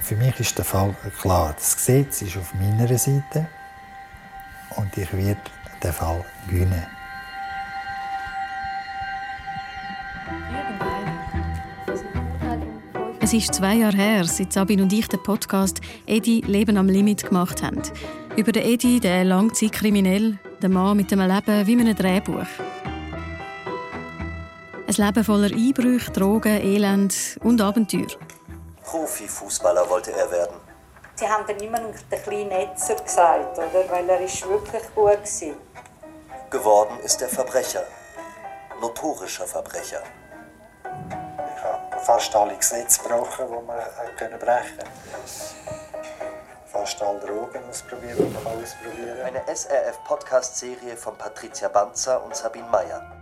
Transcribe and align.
für 0.00 0.16
mich 0.16 0.38
ist 0.40 0.56
der 0.58 0.64
Fall 0.64 0.94
klar. 1.20 1.54
Das 1.56 1.76
Gesetz 1.76 2.22
ist 2.22 2.36
auf 2.36 2.54
meiner 2.54 2.86
Seite 2.98 3.46
und 4.76 4.96
ich 4.96 5.12
werde 5.12 5.40
den 5.82 5.92
Fall 5.92 6.24
gewinnen. 6.48 6.86
Es 13.20 13.32
ist 13.32 13.54
zwei 13.54 13.76
Jahre 13.76 13.96
her, 13.96 14.24
seit 14.24 14.52
Sabine 14.52 14.82
und 14.82 14.92
ich 14.92 15.08
den 15.08 15.22
Podcast 15.22 15.80
«Edi 16.06 16.42
Leben 16.46 16.76
am 16.76 16.88
Limit» 16.88 17.24
gemacht 17.24 17.62
haben. 17.62 17.80
Über 18.36 18.52
den 18.52 18.64
Edi, 18.64 19.00
den 19.00 19.28
Langzeitkriminell, 19.28 20.38
den 20.62 20.72
Mann 20.72 20.96
mit 20.98 21.10
einem 21.10 21.30
Leben 21.30 21.66
wie 21.66 21.72
in 21.72 21.80
einem 21.80 21.96
Drehbuch. 21.96 22.46
Ein 24.86 24.94
Leben 25.06 25.24
voller 25.24 25.50
Einbrüche, 25.54 26.10
Drogen, 26.10 26.60
Elend 26.62 27.38
und 27.42 27.62
Abenteuer. 27.62 28.08
Profifußballer 28.94 29.90
wollte 29.90 30.12
er 30.12 30.30
werden. 30.30 30.54
Sie 31.16 31.28
haben 31.28 31.44
dann 31.48 31.58
immer 31.58 31.80
den 31.80 32.22
kleinen 32.22 32.48
Netzer 32.48 32.94
gesagt, 32.94 33.58
oder? 33.58 33.90
weil 33.90 34.08
er 34.08 34.20
ist 34.20 34.48
wirklich 34.48 34.84
gut 34.94 35.06
war. 35.06 36.48
Geworden 36.48 37.00
ist 37.00 37.20
er 37.20 37.28
Verbrecher. 37.28 37.82
Notorischer 38.80 39.46
Verbrecher. 39.48 40.00
Ich 40.84 41.64
habe 41.64 42.04
fast 42.04 42.36
alle 42.36 42.54
Gesetze 42.54 43.02
gebrochen, 43.02 43.46
die 43.48 43.66
man 43.66 44.38
brechen 44.38 44.78
konnte. 44.78 44.84
Fast 46.66 47.02
alle 47.02 47.18
Drogen 47.18 47.68
ausprobiert, 47.68 48.16
die 48.16 48.22
man 48.22 48.62
ausprobieren 48.62 49.22
Eine 49.24 49.42
SRF-Podcast-Serie 49.52 50.96
von 50.96 51.18
Patricia 51.18 51.66
Banzer 51.66 52.22
und 52.22 52.36
Sabine 52.36 52.68
Meyer. 52.68 53.13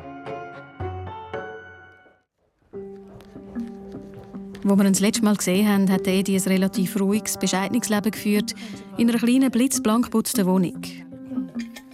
Wo 4.64 4.76
wir 4.76 4.86
uns 4.86 4.98
das 4.98 5.00
letzte 5.00 5.24
Mal 5.24 5.34
gesehen 5.34 5.68
haben, 5.68 5.90
hat 5.90 6.06
Edi 6.06 6.36
ein 6.36 6.42
relativ 6.42 6.98
ruhiges, 7.00 7.36
bescheidenes 7.36 7.88
Leben 7.88 8.12
geführt, 8.12 8.54
in 8.96 9.08
einer 9.08 9.18
kleinen, 9.18 9.50
blitzblank 9.50 10.04
geputzten 10.04 10.46
Wohnung. 10.46 10.80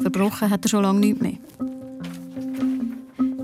Verbrochen 0.01 0.51
hat 0.51 0.67
er 0.67 0.69
schon 0.69 0.83
lange 0.83 1.01
nichts 1.01 1.23
mehr. 1.23 1.39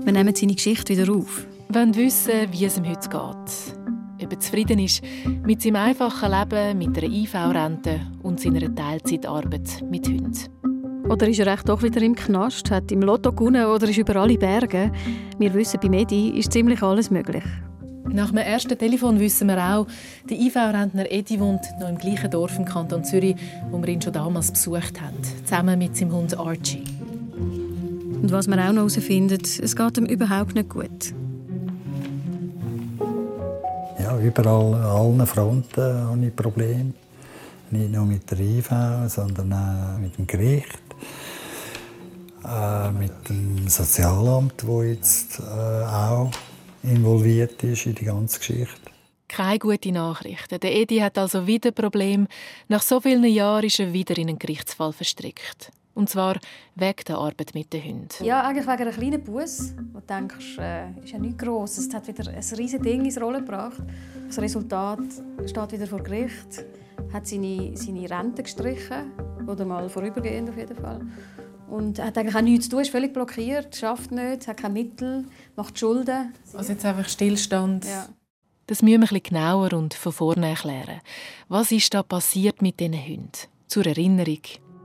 Wir 0.03 0.13
nehmen 0.13 0.35
seine 0.35 0.53
Geschichte 0.53 0.95
wieder 0.95 1.11
auf. 1.11 1.47
Wir 1.69 1.81
wollen 1.81 1.95
wissen, 1.95 2.51
wie 2.51 2.65
es 2.65 2.77
ihm 2.77 2.85
heute 2.85 3.09
geht. 3.09 4.23
Ob 4.23 4.31
er 4.31 4.39
zufrieden 4.39 4.77
ist 4.77 5.01
mit 5.43 5.61
seinem 5.61 5.77
einfachen 5.77 6.31
Leben, 6.31 6.77
mit 6.77 6.95
einer 6.95 7.11
IV-Rente 7.11 8.01
und 8.21 8.39
seiner 8.39 8.73
Teilzeitarbeit 8.73 9.83
mit 9.89 10.07
Hunden. 10.07 10.35
Oder 11.09 11.27
ist 11.27 11.39
er 11.39 11.47
echt 11.47 11.67
doch 11.67 11.81
wieder 11.81 12.01
im 12.01 12.15
Knast, 12.15 12.69
hat 12.69 12.91
im 12.91 13.01
Lotto 13.01 13.31
gewonnen 13.31 13.65
oder 13.65 13.89
ist 13.89 13.97
über 13.97 14.15
alle 14.17 14.37
Berge? 14.37 14.91
Wir 15.39 15.53
wissen, 15.55 15.79
bei 15.81 15.99
Edi 15.99 16.29
ist 16.29 16.51
ziemlich 16.51 16.81
alles 16.83 17.09
möglich. 17.09 17.43
Nach 18.15 18.29
dem 18.29 18.37
ersten 18.37 18.77
Telefon 18.77 19.19
wissen 19.19 19.49
wir 19.49 19.57
auch, 19.57 19.87
der 20.29 20.39
IV-Rentner 20.39 21.11
Edi 21.11 21.37
wohnt 21.37 21.63
noch 21.81 21.89
im 21.89 21.97
gleichen 21.97 22.31
Dorf 22.31 22.57
im 22.57 22.63
Kanton 22.63 23.03
Zürich, 23.03 23.35
wo 23.69 23.77
wir 23.77 23.89
ihn 23.89 24.01
schon 24.01 24.13
damals 24.13 24.51
besucht 24.51 25.01
haben, 25.01 25.17
zusammen 25.43 25.77
mit 25.77 25.97
seinem 25.97 26.13
Hund 26.13 26.39
Archie. 26.39 26.85
Und 27.35 28.31
was 28.31 28.47
wir 28.47 28.55
auch 28.55 28.71
noch 28.71 28.83
herausfinden, 28.83 29.41
es 29.43 29.75
geht 29.75 29.97
ihm 29.97 30.05
überhaupt 30.05 30.55
nicht 30.55 30.69
gut. 30.69 31.13
Ja, 33.99 34.17
überall, 34.17 34.75
an 34.75 34.83
allen 34.83 35.27
Fronten 35.27 35.83
habe 35.83 36.25
ich 36.25 36.33
Probleme. 36.33 36.93
Nicht 37.71 37.91
nur 37.91 38.05
mit 38.05 38.31
der 38.31 38.39
IV, 38.39 38.69
sondern 39.07 39.51
auch 39.51 39.99
mit 39.99 40.17
dem 40.17 40.25
Gericht, 40.25 40.79
äh, 42.45 42.91
mit 42.91 43.27
dem 43.27 43.67
Sozialamt, 43.67 44.63
das 44.63 44.85
jetzt 44.85 45.39
äh, 45.39 45.83
auch 45.83 46.31
involviert 46.87 47.63
ist 47.63 47.85
in 47.85 47.95
die 47.95 48.05
ganze 48.05 48.39
Geschichte. 48.39 48.91
Keine 49.27 49.59
gute 49.59 49.91
Nachrichten. 49.91 50.59
Der 50.59 50.73
Edi 50.73 50.97
hat 50.99 51.17
also 51.17 51.47
wieder 51.47 51.71
Problem. 51.71 52.27
Nach 52.67 52.81
so 52.81 53.01
vielen 53.01 53.25
Jahren 53.25 53.65
ist 53.65 53.79
er 53.79 53.91
wieder 53.91 54.17
in 54.17 54.29
einen 54.29 54.39
Gerichtsfall 54.39 54.93
verstrickt. 54.93 55.71
Und 55.95 56.09
zwar 56.09 56.37
wegen 56.75 57.03
der 57.07 57.17
Arbeit 57.17 57.53
mit 57.53 57.71
den 57.71 57.83
Hunden. 57.83 58.23
Ja, 58.23 58.43
eigentlich 58.43 58.67
wegen 58.67 58.81
einer 58.81 58.91
kleinen 58.91 59.23
Bus. 59.23 59.73
Wo 59.93 59.99
du 59.99 60.05
denkst, 60.05 60.57
äh, 60.59 60.89
ist 61.03 61.13
ja 61.13 61.19
nichts 61.19 61.37
Grosses. 61.43 61.87
Es 61.87 61.93
hat 61.93 62.07
wieder 62.07 62.29
ein 62.29 62.35
riesiges 62.35 62.81
Ding 62.81 63.05
ins 63.05 63.19
Rollen 63.19 63.45
gebracht. 63.45 63.81
Das 64.27 64.39
Resultat 64.39 64.99
steht 65.45 65.71
wieder 65.71 65.87
vor 65.87 66.03
Gericht. 66.03 66.65
Hat 67.13 67.25
seine, 67.25 67.75
seine 67.77 68.09
Rente 68.09 68.43
gestrichen. 68.43 69.13
Oder 69.47 69.63
mal 69.63 69.89
vorübergehend 69.89 70.49
auf 70.49 70.57
jeden 70.57 70.75
Fall. 70.75 70.99
Und 71.75 71.99
hat 71.99 72.17
eigentlich 72.17 72.35
auch 72.35 72.41
nichts 72.41 72.65
zu 72.65 72.71
tun, 72.71 72.81
ist 72.83 72.91
völlig 72.91 73.11
blockiert, 73.11 73.75
schafft 73.75 74.09
nicht, 74.13 74.47
hat 74.47 74.55
keine 74.55 74.75
Mittel, 74.75 75.25
macht 75.57 75.77
Schulden. 75.77 76.33
Also 76.53 76.71
jetzt 76.71 76.85
einfach 76.85 77.09
Stillstand. 77.09 77.83
Ja. 77.83 78.07
Das 78.67 78.81
müssen 78.81 78.93
wir 78.93 78.97
ein 78.99 79.01
bisschen 79.01 79.23
genauer 79.23 79.73
und 79.73 79.93
von 79.93 80.13
vorne 80.13 80.51
erklären. 80.51 81.01
Was 81.49 81.73
ist 81.73 81.93
da 81.93 82.01
passiert 82.01 82.61
mit 82.61 82.79
diesen 82.79 82.93
Hunden? 82.93 83.29
Zur 83.67 83.85
Erinnerung. 83.87 84.39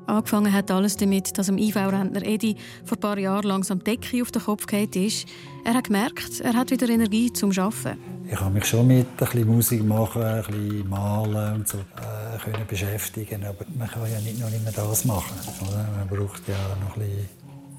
Angefangen 0.07 0.53
hat 0.53 0.73
alles 0.73 0.97
damit, 0.97 1.39
dass 1.39 1.47
dem 1.47 1.59
IV-Rentner 1.59 2.27
Edi 2.27 2.57
vor 2.85 2.99
ein 2.99 3.01
paar 3.01 3.19
Jahren 3.19 3.47
langsam 3.47 3.79
die 3.79 3.97
Decke 3.97 4.21
auf 4.23 4.33
den 4.33 4.43
Kopf 4.43 4.67
gefallen 4.67 4.93
ist. 4.95 5.29
Er 5.65 5.75
hat 5.75 5.85
gemerkt, 5.85 6.41
er 6.41 6.55
hat 6.55 6.73
wieder 6.73 6.89
Energie 6.89 7.33
zum 7.33 7.51
Arbeiten. 7.51 8.01
Ich 8.29 8.41
habe 8.41 8.53
mich 8.53 8.65
schon 8.65 8.89
mit 8.89 9.07
ein 9.07 9.17
bisschen 9.17 9.47
Musik 9.47 9.85
machen, 9.85 10.23
ein 10.23 10.43
bisschen 10.43 10.89
malen 10.89 11.55
und 11.55 11.69
so 11.69 11.79
äh, 11.79 12.20
können 12.43 12.67
beschäftigen, 12.67 13.45
aber 13.45 13.65
man 13.77 13.89
kann 13.89 14.11
ja 14.11 14.21
nicht 14.21 14.39
nur 14.39 14.49
immer 14.49 14.73
das 14.73 15.05
machen, 15.05 15.37
oder? 15.63 15.87
Man 15.97 16.09
braucht 16.09 16.49
ja 16.49 16.57
noch 16.85 16.97
ein 16.97 17.29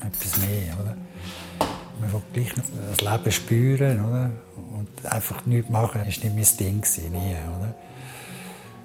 etwas 0.08 0.38
mehr, 0.38 0.74
oder? 0.80 0.98
Man 2.00 2.14
will 2.14 2.22
gleich 2.34 2.54
das 2.90 3.02
Leben 3.02 3.32
spüren, 3.32 4.06
oder? 4.06 4.32
Und 4.78 5.06
einfach 5.06 5.46
nichts 5.46 5.70
machen, 5.70 6.02
ist 6.06 6.24
nicht 6.24 6.36
mein 6.36 6.58
Ding 6.58 7.12
nie, 7.12 7.36
oder? 7.36 7.76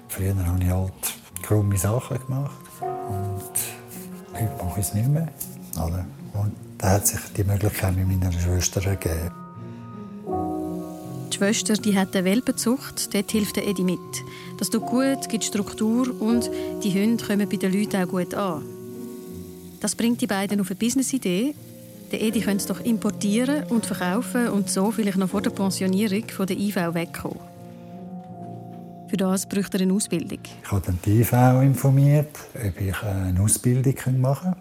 Früher 0.09 0.35
habe 0.45 0.63
ich 0.63 0.69
halt 0.69 0.93
krumme 1.41 1.77
Sachen 1.77 2.17
gemacht 2.25 2.55
und 2.81 3.51
heute 4.33 4.63
mache 4.63 4.79
ich 4.79 4.87
es 4.87 4.93
nicht 4.93 5.09
mehr, 5.09 5.27
oder? 5.75 6.05
Und 6.33 6.53
da 6.77 6.91
hat 6.91 7.07
sich 7.07 7.19
die 7.35 7.43
Möglichkeit 7.43 7.95
mit 7.95 8.07
meiner 8.07 8.31
Schwester 8.31 8.85
ergeben. 8.85 9.46
Die 11.37 11.43
Schwester 11.43 11.75
die 11.75 11.95
hat 11.95 12.15
eine 12.15 12.25
Welpenzucht, 12.25 13.13
dort 13.13 13.29
hilft 13.29 13.59
Edi 13.59 13.83
mit. 13.83 13.99
Das 14.57 14.71
tut 14.71 14.87
gut, 14.87 15.29
gibt 15.29 15.43
Struktur 15.43 16.19
und 16.19 16.49
die 16.83 16.91
Hunde 16.91 17.23
kommen 17.23 17.47
bei 17.47 17.57
den 17.57 17.71
Leuten 17.71 18.03
auch 18.03 18.07
gut 18.07 18.33
an. 18.33 18.63
Das 19.79 19.93
bringt 19.93 20.19
die 20.19 20.25
beiden 20.25 20.59
auf 20.59 20.71
eine 20.71 20.77
Business-Idee. 20.77 21.53
Der 22.11 22.23
Edi 22.23 22.39
könnte 22.39 22.61
es 22.61 22.65
doch 22.65 22.79
importieren 22.79 23.65
und 23.65 23.85
verkaufen 23.85 24.47
und 24.47 24.71
so 24.71 24.89
vielleicht 24.89 25.19
noch 25.19 25.29
vor 25.29 25.43
der 25.43 25.51
Pensionierung 25.51 26.27
von 26.27 26.47
der 26.47 26.57
IV 26.57 26.75
wegkommen. 26.93 27.37
Für 29.07 29.17
das 29.17 29.47
bräuchte 29.47 29.77
er 29.77 29.83
eine 29.83 29.93
Ausbildung. 29.93 30.39
Ich 30.63 30.71
habe 30.71 30.81
dann 30.87 30.97
die 31.05 31.21
IV 31.21 31.33
informiert, 31.61 32.35
ob 32.55 32.81
ich 32.81 33.03
eine 33.03 33.39
Ausbildung 33.39 34.21
machen 34.21 34.55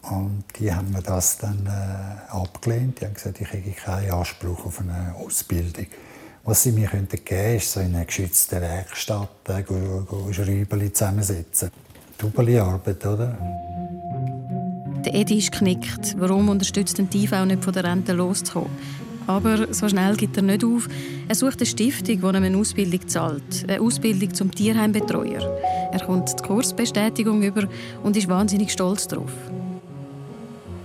kann. 0.00 0.18
Und 0.18 0.44
die 0.58 0.72
haben 0.72 0.90
mir 0.92 1.02
das 1.02 1.36
dann 1.36 1.66
äh, 1.66 2.32
abgelehnt. 2.32 3.02
Die 3.02 3.04
haben 3.04 3.14
gesagt, 3.14 3.38
ich 3.38 3.52
hätte 3.52 3.70
keinen 3.70 4.10
Anspruch 4.12 4.64
auf 4.64 4.80
eine 4.80 5.14
Ausbildung. 5.14 5.86
Was 6.44 6.64
sie 6.64 6.72
mir 6.72 6.88
geben 6.88 7.06
könnten, 7.08 7.56
ist 7.56 7.72
so 7.72 7.80
in 7.80 7.94
einer 7.94 8.04
geschützten 8.04 8.60
Werkstatt 8.60 9.28
äh, 9.48 9.62
go, 9.62 10.28
zusammensetzen. 10.92 11.70
Arbeit, 12.20 13.06
oder? 13.06 13.38
Der 15.04 15.14
Edi 15.14 15.38
ist 15.38 15.52
geknickt. 15.52 16.16
Warum 16.18 16.48
unterstützt 16.48 16.98
die 16.98 17.24
IV 17.24 17.44
nicht 17.44 17.62
von 17.62 17.72
der 17.72 17.84
Rente 17.84 18.12
loszukommen? 18.12 18.70
Aber 19.28 19.72
so 19.72 19.88
schnell 19.88 20.16
gibt 20.16 20.36
er 20.36 20.42
nicht 20.42 20.64
auf. 20.64 20.88
Er 21.28 21.34
sucht 21.36 21.58
eine 21.58 21.66
Stiftung, 21.66 22.06
die 22.06 22.12
ihm 22.14 22.34
eine 22.34 22.56
Ausbildung 22.56 23.06
zahlt. 23.06 23.64
Eine 23.68 23.80
Ausbildung 23.80 24.34
zum 24.34 24.52
Tierheimbetreuer. 24.52 25.42
Er 25.92 26.00
kommt 26.04 26.28
die 26.38 26.42
Kursbestätigung 26.42 27.42
über 27.42 27.68
und 28.02 28.16
ist 28.16 28.28
wahnsinnig 28.28 28.72
stolz 28.72 29.06
darauf. 29.06 29.30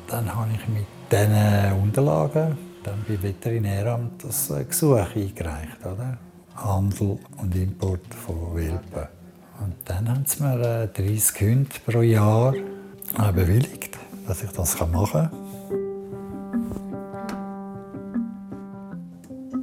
Dann 0.08 0.34
habe 0.34 0.50
ich 0.54 0.68
mit 0.68 0.86
diesen 1.12 1.82
Unterlagen 1.82 2.67
dann 2.88 3.04
beim 3.08 3.22
Veterinäramt 3.22 4.24
das 4.24 4.52
Gesuch 4.70 4.98
eingereicht. 4.98 5.86
Oder? 5.86 6.18
Handel 6.56 7.20
und 7.38 7.56
Import 7.56 8.14
von 8.14 8.56
Welpen. 8.56 9.08
Und 9.60 9.76
dann 9.86 10.10
haben 10.10 10.24
sie 10.26 10.44
mir 10.44 10.88
30 10.88 11.42
Hunde 11.42 11.70
pro 11.86 12.02
Jahr 12.02 12.54
bewilligt, 13.34 13.98
dass 14.28 14.44
ich 14.44 14.52
das 14.52 14.80
machen 14.80 15.30
kann. 15.30 15.32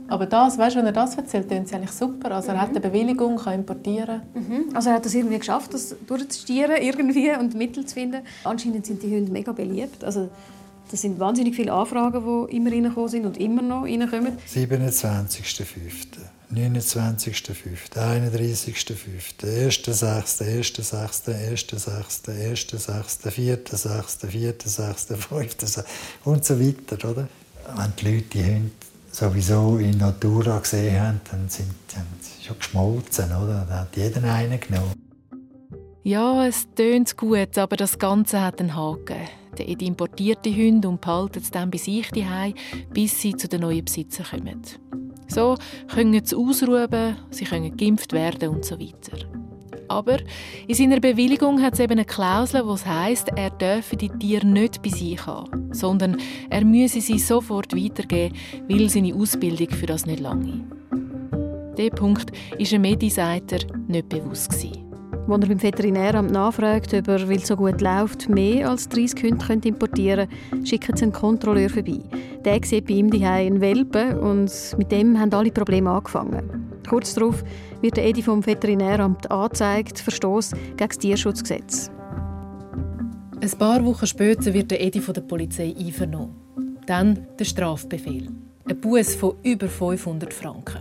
Aber 0.08 0.26
das, 0.26 0.58
weißt 0.58 0.76
du, 0.76 0.80
wenn 0.80 0.86
er 0.86 0.92
das 0.92 1.16
erzählt, 1.16 1.50
ist 1.50 1.74
eigentlich 1.74 1.90
super. 1.90 2.32
Also 2.32 2.52
er 2.52 2.60
hat 2.60 2.68
eine 2.70 2.80
Bewilligung, 2.80 3.36
kann 3.36 3.54
importieren. 3.54 4.22
Mhm. 4.34 4.66
Also 4.74 4.90
er 4.90 4.96
hat 4.96 5.06
es 5.06 5.14
irgendwie 5.14 5.38
geschafft, 5.38 5.74
das 5.74 5.96
durchzustieren 6.06 6.76
irgendwie 6.80 7.32
und 7.34 7.54
Mittel 7.54 7.84
zu 7.84 7.94
finden. 7.94 8.22
Anscheinend 8.44 8.86
sind 8.86 9.02
die 9.02 9.16
Hunde 9.16 9.32
mega 9.32 9.50
beliebt. 9.50 10.04
Also 10.04 10.28
das 10.90 11.00
sind 11.02 11.18
wahnsinnig 11.18 11.54
viele 11.56 11.72
Anfragen, 11.72 12.22
die 12.48 12.56
immer 12.56 12.70
reingekommen 12.70 13.08
sind 13.08 13.26
und 13.26 13.38
immer 13.38 13.62
noch 13.62 13.84
reinkommen. 13.84 14.38
27.05. 14.48 15.64
29.05., 16.52 17.90
31.05., 17.94 19.42
1.06., 19.42 20.42
1.06., 20.42 21.28
1.06., 21.28 22.28
1.06., 22.28 23.28
4.06., 23.28 24.26
4.06., 24.26 25.16
5.06. 25.16 25.84
und 26.24 26.44
so 26.44 26.60
weiter. 26.60 27.10
Oder? 27.10 27.28
Wenn 27.76 27.92
die 27.98 28.04
Leute 28.04 28.26
die 28.32 28.44
Hunde 28.44 28.70
sowieso 29.10 29.78
in 29.78 29.98
Natura 29.98 30.58
gesehen 30.58 31.00
haben, 31.00 31.20
dann 31.30 31.48
sind 31.48 31.70
sie 32.20 32.44
schon 32.44 32.58
geschmolzen, 32.58 33.26
oder? 33.26 33.66
Da 33.68 33.80
hat 33.80 33.96
jeder 33.96 34.22
einen 34.22 34.60
genommen. 34.60 34.92
Ja, 36.02 36.46
es 36.46 36.66
tönt 36.74 37.16
gut, 37.16 37.56
aber 37.56 37.76
das 37.76 37.98
Ganze 37.98 38.42
hat 38.42 38.60
einen 38.60 38.76
Haken. 38.76 39.16
Der 39.58 39.68
importiert 39.68 40.44
die 40.44 40.54
Hunde 40.54 40.88
und 40.88 41.00
behaltet 41.00 41.44
sie 41.44 41.50
dann 41.50 41.70
bei 41.70 41.78
sich 41.78 42.10
daheim, 42.10 42.54
bis 42.92 43.20
sie 43.20 43.36
zu 43.36 43.48
den 43.48 43.62
neuen 43.62 43.84
Besitzern 43.84 44.26
kommen. 44.30 44.62
So 45.28 45.56
können 45.92 46.24
sie 46.24 46.36
ausruhen, 46.36 47.16
sie 47.30 47.44
können 47.44 47.76
geimpft 47.76 48.12
werden 48.12 48.50
und 48.50 48.64
so 48.64 48.78
weiter. 48.78 49.18
Aber 49.88 50.18
in 50.66 50.74
seiner 50.74 51.00
Bewilligung 51.00 51.60
hat 51.60 51.74
es 51.74 51.80
eben 51.80 51.92
eine 51.92 52.04
Klausel, 52.04 52.62
die 52.62 52.88
heisst, 52.88 53.28
er 53.36 53.50
dürfe 53.50 53.96
die 53.96 54.08
Tiere 54.08 54.46
nicht 54.46 54.82
bei 54.82 54.90
sich 54.90 55.24
haben, 55.26 55.72
sondern 55.72 56.16
er 56.50 56.64
müsse 56.64 57.00
sie 57.00 57.18
sofort 57.18 57.76
weitergeben, 57.76 58.36
weil 58.68 58.88
seine 58.88 59.14
Ausbildung 59.14 59.70
für 59.70 59.86
das 59.86 60.06
nicht 60.06 60.20
lange. 60.20 60.64
Dieser 61.76 61.90
Punkt 61.90 62.30
war 62.32 62.72
ein 62.72 62.80
Mediseiter 62.80 63.58
nicht 63.88 64.08
bewusst. 64.08 64.50
Gewesen. 64.50 64.83
Als 65.26 65.42
er 65.42 65.48
beim 65.48 65.62
Veterinäramt 65.62 66.30
nachfragt, 66.32 66.92
ob 66.92 67.08
er, 67.08 67.28
weil 67.28 67.38
es 67.38 67.46
so 67.46 67.56
gut 67.56 67.80
läuft, 67.80 68.28
mehr 68.28 68.68
als 68.68 68.88
30 68.90 69.32
Hunde 69.48 69.68
importieren 69.68 70.28
könnte, 70.50 70.66
schickt 70.66 71.02
einen 71.02 71.12
Kontrolleur 71.12 71.70
vorbei. 71.70 72.00
Der 72.44 72.60
sieht 72.62 72.86
bei 72.86 72.94
ihm 72.94 73.10
die 73.10 73.24
einen 73.24 73.62
Welpen 73.62 74.18
und 74.18 74.52
mit 74.76 74.92
dem 74.92 75.18
haben 75.18 75.32
alle 75.32 75.50
Probleme 75.50 75.90
angefangen. 75.90 76.68
Kurz 76.86 77.14
darauf 77.14 77.42
wird 77.80 77.96
der 77.96 78.04
Edi 78.04 78.20
vom 78.20 78.44
Veterinäramt 78.44 79.30
angezeigt, 79.30 79.98
Verstoß 79.98 80.50
gegen 80.50 80.88
das 80.88 80.98
Tierschutzgesetz. 80.98 81.90
Ein 83.40 83.58
paar 83.58 83.82
Wochen 83.84 84.06
später 84.06 84.52
wird 84.52 84.70
der 84.70 84.82
Edi 84.82 85.00
von 85.00 85.14
der 85.14 85.22
Polizei 85.22 85.74
einvernommen. 85.78 86.34
Dann 86.86 87.26
der 87.38 87.46
Strafbefehl. 87.46 88.28
Ein 88.68 88.80
Buß 88.80 89.14
von 89.14 89.36
über 89.42 89.68
500 89.68 90.34
Franken. 90.34 90.80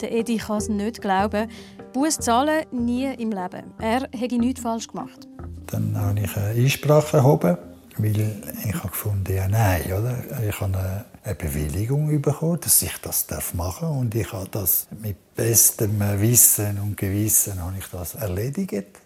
Der 0.00 0.12
Edi 0.12 0.36
kann 0.36 0.58
es 0.58 0.68
nicht 0.68 1.00
glauben. 1.00 1.48
Buß 1.96 2.18
zahlen 2.18 2.66
nie 2.72 3.06
im 3.14 3.30
Leben. 3.30 3.72
Er 3.78 4.06
hätte 4.12 4.36
nichts 4.36 4.60
falsch 4.60 4.86
gemacht. 4.86 5.26
Dann 5.66 5.96
habe 5.96 6.20
ich 6.20 6.36
eine 6.36 6.48
Einsprache 6.48 7.16
erhoben, 7.16 7.56
weil 7.96 8.42
ich 8.68 8.74
habe 8.74 8.88
gefunden, 8.88 9.34
ja 9.34 9.48
nein, 9.48 9.80
oder? 9.86 10.22
Ich 10.46 10.60
habe 10.60 11.04
eine 11.24 11.34
Bewilligung 11.34 12.20
bekommen, 12.20 12.60
dass 12.60 12.82
ich 12.82 12.98
das 12.98 13.54
machen 13.54 13.88
darf 13.88 13.96
und 13.96 14.14
ich 14.14 14.30
habe 14.30 14.46
das 14.50 14.88
mit 14.90 15.16
bestem 15.34 15.98
Wissen 16.20 16.78
und 16.80 16.98
Gewissen 16.98 17.62
habe 17.62 17.78
ich 17.78 17.86
das 17.86 18.14
erledigt. 18.14 19.00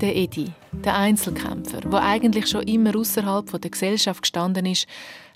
Der 0.00 0.16
Edi, 0.16 0.50
der 0.72 0.96
Einzelkämpfer, 0.96 1.82
der 1.82 2.02
eigentlich 2.02 2.48
schon 2.48 2.64
immer 2.64 2.96
außerhalb 2.96 3.60
der 3.60 3.70
Gesellschaft 3.70 4.22
gestanden 4.22 4.66
ist, 4.66 4.88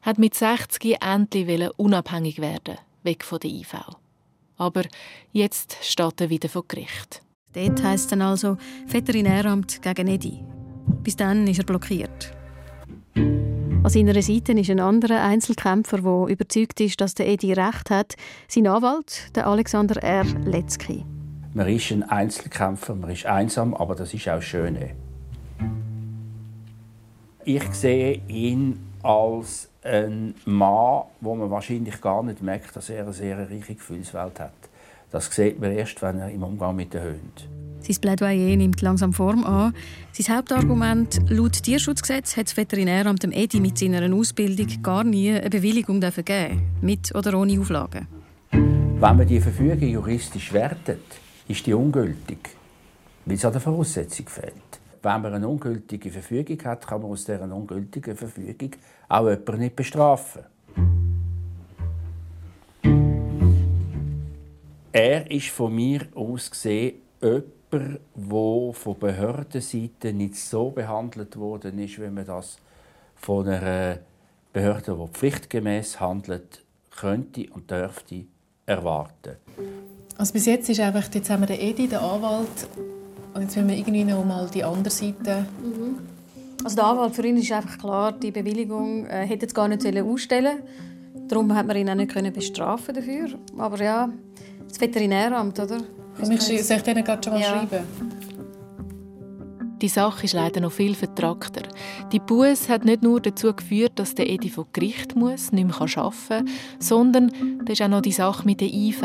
hat 0.02 0.18
mit 0.18 0.34
60 0.34 1.00
endlich 1.00 1.70
unabhängig 1.76 2.40
werden, 2.40 2.76
weg 3.04 3.22
von 3.22 3.38
der 3.38 3.50
IV. 3.50 3.76
Aber 4.58 4.82
jetzt 5.32 5.76
steht 5.82 6.20
er 6.20 6.30
wieder 6.30 6.48
vor 6.48 6.64
Gericht. 6.66 7.22
Dort 7.54 7.82
heisst 7.82 8.04
es 8.04 8.10
dann 8.10 8.22
also 8.22 8.58
Veterinäramt 8.86 9.80
gegen 9.80 10.08
Edi. 10.08 10.44
Bis 11.02 11.16
dann 11.16 11.46
ist 11.46 11.58
er 11.58 11.64
blockiert. 11.64 12.32
An 13.14 13.88
seiner 13.88 14.20
Seite 14.20 14.52
ist 14.52 14.70
ein 14.70 14.80
anderer 14.80 15.22
Einzelkämpfer, 15.22 15.98
der 15.98 16.26
überzeugt 16.26 16.80
ist, 16.80 17.00
dass 17.00 17.14
der 17.14 17.28
Edi 17.28 17.52
recht 17.52 17.88
hat. 17.90 18.16
Sein 18.48 18.66
Anwalt, 18.66 19.34
der 19.34 19.46
Alexander 19.46 20.02
R. 20.02 20.24
Letzky. 20.44 21.04
Man 21.54 21.68
ist 21.68 21.90
ein 21.90 22.02
Einzelkämpfer, 22.02 22.94
man 22.94 23.10
ist 23.10 23.24
einsam, 23.26 23.74
aber 23.74 23.94
das 23.94 24.12
ist 24.12 24.28
auch 24.28 24.42
schön. 24.42 24.76
Ich 27.44 27.64
sehe 27.72 28.20
ihn 28.28 28.78
als 29.02 29.67
ein 29.88 30.34
Mann, 30.44 31.04
wo 31.20 31.34
man 31.34 31.50
wahrscheinlich 31.50 32.00
gar 32.00 32.22
nicht 32.22 32.42
merkt, 32.42 32.76
dass 32.76 32.90
er 32.90 33.04
eine 33.04 33.12
sehr 33.12 33.38
reiche 33.38 33.74
Gefühlswelt 33.74 34.40
hat. 34.40 34.52
Das 35.10 35.34
sieht 35.34 35.58
man 35.58 35.72
erst, 35.72 36.02
wenn 36.02 36.18
er 36.18 36.30
im 36.30 36.42
Umgang 36.42 36.76
mit 36.76 36.92
den 36.92 37.02
Hunden. 37.02 37.58
Sein 37.80 37.96
Plädoyer 38.00 38.56
nimmt 38.56 38.82
langsam 38.82 39.12
Form 39.12 39.44
an. 39.44 39.72
Sein 40.12 40.36
Hauptargument, 40.36 41.30
laut 41.30 41.62
Tierschutzgesetz 41.62 42.36
hat 42.36 42.46
das 42.46 42.56
Veterinäramt 42.56 43.22
dem 43.22 43.32
Edi 43.32 43.60
mit 43.60 43.78
seiner 43.78 44.14
Ausbildung 44.14 44.82
gar 44.82 45.04
nie 45.04 45.32
eine 45.32 45.48
Bewilligung 45.48 46.00
geben 46.00 46.62
mit 46.82 47.14
oder 47.14 47.38
ohne 47.38 47.58
Auflagen. 47.58 48.06
Wenn 48.50 49.16
man 49.16 49.26
die 49.26 49.40
Verfügung 49.40 49.88
juristisch 49.88 50.52
wertet, 50.52 51.04
ist 51.46 51.64
die 51.66 51.72
ungültig, 51.72 52.50
weil 53.24 53.36
es 53.36 53.44
an 53.44 53.52
der 53.52 53.60
Voraussetzung 53.60 54.26
fehlt. 54.26 54.77
Wenn 55.02 55.22
man 55.22 55.34
eine 55.34 55.48
ungültige 55.48 56.10
Verfügung 56.10 56.58
hat, 56.64 56.86
kann 56.86 57.02
man 57.02 57.10
aus 57.10 57.24
dieser 57.24 57.50
ungültigen 57.50 58.16
Verfügung 58.16 58.70
auch 59.08 59.28
jemanden 59.28 59.58
nicht 59.58 59.76
bestrafen. 59.76 60.42
Er 64.92 65.30
ist 65.30 65.48
von 65.48 65.74
mir 65.74 66.06
aus 66.14 66.50
gesehen 66.50 66.96
jemand, 67.22 68.00
der 68.16 68.72
von 68.72 68.98
Behördenseite 68.98 70.12
nicht 70.12 70.36
so 70.36 70.70
behandelt 70.70 71.36
worden 71.36 71.78
ist, 71.78 72.00
wie 72.00 72.08
man 72.08 72.26
das 72.26 72.58
von 73.14 73.46
einer 73.46 73.98
Behörde, 74.52 74.96
die 75.00 75.12
pflichtgemäß 75.12 76.00
handelt, 76.00 76.62
könnte 76.96 77.46
und 77.52 77.70
dürfte 77.70 78.24
erwarten. 78.66 79.36
Also 80.16 80.32
bis 80.32 80.46
jetzt 80.46 80.68
ist 80.68 80.80
einfach, 80.80 81.08
jetzt 81.12 81.30
haben 81.30 81.42
wir 81.42 81.46
den 81.46 81.60
Edi, 81.60 81.86
den 81.86 81.98
Anwalt, 81.98 82.68
und 83.38 83.44
jetzt 83.44 83.56
wollen 83.56 83.68
wir 83.68 83.76
irgendwie 83.76 84.04
noch 84.04 84.24
mal 84.24 84.48
die 84.52 84.64
andere 84.64 84.90
Seite. 84.90 85.46
Mhm. 85.62 85.98
Also 86.64 86.74
der 86.74 86.86
Anwalt 86.86 87.14
für 87.14 87.24
ihn 87.24 87.36
ist 87.36 87.52
einfach 87.52 87.78
klar, 87.78 88.12
die 88.12 88.32
Bewilligung 88.32 89.06
äh, 89.06 89.26
hätte 89.26 89.42
jetzt 89.42 89.54
gar 89.54 89.68
nicht 89.68 89.86
ausstellen 89.96 90.58
Darum 91.28 91.54
hat 91.54 91.66
man 91.66 91.76
ihn 91.76 91.90
auch 91.90 91.94
nicht 91.94 92.34
bestrafen 92.34 92.94
dafür. 92.94 93.28
Aber 93.58 93.82
ja, 93.82 94.08
das 94.66 94.80
Veterinäramt, 94.80 95.58
oder? 95.60 95.78
Soll 96.20 96.34
ich, 96.34 96.64
soll 96.64 96.78
ich 96.78 96.82
denen 96.82 97.04
gerade 97.04 97.22
schon 97.22 97.34
mal 97.34 97.42
ja. 97.42 97.48
schreiben? 97.48 97.84
Die 99.80 99.88
Sache 99.88 100.24
ist 100.24 100.32
leider 100.32 100.60
noch 100.60 100.72
viel 100.72 100.94
vertrackter. 100.94 101.62
Die 102.10 102.18
Buß 102.18 102.68
hat 102.68 102.84
nicht 102.84 103.02
nur 103.02 103.20
dazu 103.20 103.54
geführt, 103.54 103.92
dass 103.96 104.14
der 104.14 104.28
Edi 104.28 104.48
vor 104.48 104.66
Gericht 104.72 105.14
muss, 105.14 105.52
nicht 105.52 105.66
mehr 105.66 105.80
arbeiten 105.80 106.28
kann, 106.28 106.48
sondern 106.80 107.30
da 107.64 107.72
ist 107.72 107.82
auch 107.82 107.88
noch 107.88 108.00
die 108.00 108.10
Sache 108.10 108.44
mit 108.44 108.60
der 108.60 108.72
IV, 108.72 109.02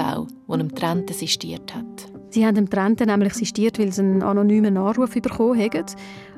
die 0.47 0.53
ihm 0.53 0.73
Trent 0.73 1.11
assistiert 1.11 1.75
hat. 1.75 2.12
Sie 2.33 2.43
haben 2.43 2.55
dem 2.55 2.67
Trenten 2.67 3.09
nämlich 3.09 3.33
assistiert, 3.33 3.77
weil 3.77 3.91
sie 3.91 4.01
einen 4.01 4.23
anonymen 4.23 4.75
Anruf 4.75 5.11
bekommen 5.11 5.59
haben. 5.59 5.85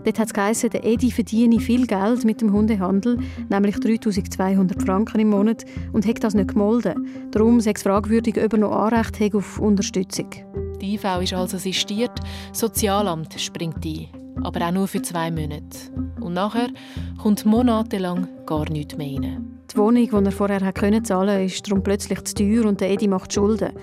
Dort 0.04 0.20
hat 0.20 0.28
es 0.28 0.34
geheißen, 0.34 0.70
der 0.70 0.84
Edi 0.84 1.10
verdiene 1.10 1.62
viel 1.62 1.88
Geld 1.88 2.26
mit 2.26 2.42
dem 2.42 2.52
Hundehandel, 2.52 3.18
nämlich 3.50 3.80
3200 3.80 4.84
Franken 4.84 5.22
im 5.22 5.30
Monat, 5.30 5.64
und 5.94 6.06
hat 6.06 6.22
das 6.22 6.34
nicht 6.34 6.50
gemolden. 6.50 7.08
Darum 7.32 7.62
sei 7.62 7.72
es 7.74 7.84
fragwürdig, 7.84 8.36
ob 8.44 8.52
er 8.52 8.60
noch 8.60 8.74
Anrecht 8.74 9.34
auf 9.34 9.58
Unterstützung. 9.58 10.32
Die 10.82 10.96
IV 10.96 11.06
ist 11.22 11.34
also 11.34 11.56
assistiert, 11.56 12.20
Sozialamt 12.52 13.40
springt 13.40 13.86
ein, 13.86 14.25
aber 14.44 14.68
auch 14.68 14.72
nur 14.72 14.88
für 14.88 15.02
zwei 15.02 15.32
Monate. 15.32 15.92
Und 16.20 16.34
nachher 16.34 16.70
kommt 17.22 17.46
monatelang 17.46 18.28
gar 18.46 18.70
nichts 18.70 18.98
mehr 18.98 19.22
rein. 19.22 19.56
Die 19.72 19.78
Wohnung, 19.78 20.08
die 20.08 20.26
er 20.26 20.32
vorher 20.32 20.60
zahlen 20.74 21.04
konnte, 21.04 21.44
ist 21.44 21.68
darum 21.68 21.84
plötzlich 21.84 22.24
zu 22.24 22.36
teuer 22.36 22.66
und 22.66 22.80
der 22.80 22.92
Edi 22.92 23.08
macht 23.08 23.34
Schulden. 23.34 23.74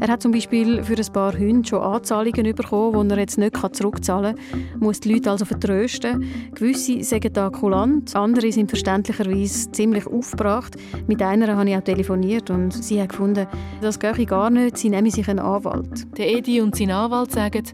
Er 0.00 0.08
hat 0.08 0.22
zum 0.22 0.32
Beispiel 0.32 0.82
für 0.82 0.96
ein 0.96 1.12
paar 1.12 1.36
Hunde 1.36 1.68
schon 1.68 1.82
Anzahlungen 1.82 2.54
bekommen, 2.54 3.08
die 3.08 3.14
er 3.14 3.20
jetzt 3.20 3.38
nicht 3.38 3.56
zurückzahlen 3.76 4.36
kann, 4.36 4.80
muss 4.80 5.00
die 5.00 5.12
Leute 5.12 5.30
also 5.30 5.44
vertrösten. 5.44 6.24
Gewisse 6.54 7.02
sagen 7.02 7.32
da 7.34 7.50
kulant, 7.50 8.16
andere 8.16 8.50
sind 8.50 8.70
verständlicherweise 8.70 9.70
ziemlich 9.72 10.06
aufgebracht. 10.06 10.76
Mit 11.06 11.20
einer 11.20 11.54
habe 11.54 11.68
ich 11.68 11.76
auch 11.76 11.82
telefoniert 11.82 12.48
und 12.48 12.72
sie 12.72 13.02
hat 13.02 13.10
gefunden, 13.10 13.46
das 13.82 13.98
gehe 13.98 14.24
gar 14.24 14.48
nicht, 14.48 14.78
sie 14.78 14.88
nehmen 14.88 15.10
sich 15.10 15.28
einen 15.28 15.40
Anwalt. 15.40 16.16
Der 16.16 16.30
Edi 16.30 16.62
und 16.62 16.76
sein 16.76 16.92
Anwalt 16.92 17.32
sagen, 17.32 17.64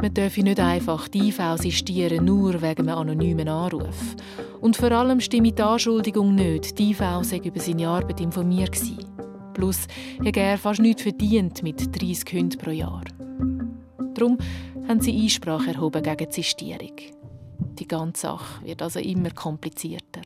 man 0.00 0.14
dürfe 0.14 0.42
nicht 0.42 0.60
einfach 0.60 1.08
die 1.08 1.28
IV 1.28 1.40
assistieren, 1.40 2.24
nur 2.24 2.60
wegen 2.62 2.88
einem 2.88 2.98
anonymen 2.98 3.48
Anruf. 3.48 4.16
Und 4.60 4.76
vor 4.76 4.92
allem 4.92 5.20
stimme 5.20 5.52
die 5.52 5.62
Anschuldigung 5.62 6.34
nicht, 6.34 6.78
die 6.78 6.90
IV 6.90 7.02
sei 7.22 7.38
über 7.38 7.60
seine 7.60 7.88
Arbeit 7.88 8.20
informiert 8.20 8.72
gewesen. 8.72 9.04
Plus 9.54 9.86
hätte 10.22 10.40
er 10.40 10.58
fast 10.58 10.80
nichts 10.80 11.02
verdient 11.02 11.62
mit 11.62 11.80
30 12.00 12.32
Hunden 12.32 12.58
pro 12.58 12.70
Jahr. 12.70 13.04
Darum 14.14 14.38
haben 14.86 15.00
sie 15.00 15.20
Einsprache 15.20 15.72
erhoben 15.72 16.02
gegen 16.02 16.28
die 16.28 16.34
Sistierung. 16.34 16.96
Die 17.78 17.86
ganze 17.86 18.22
Sache 18.22 18.64
wird 18.64 18.82
also 18.82 19.00
immer 19.00 19.30
komplizierter. 19.30 20.22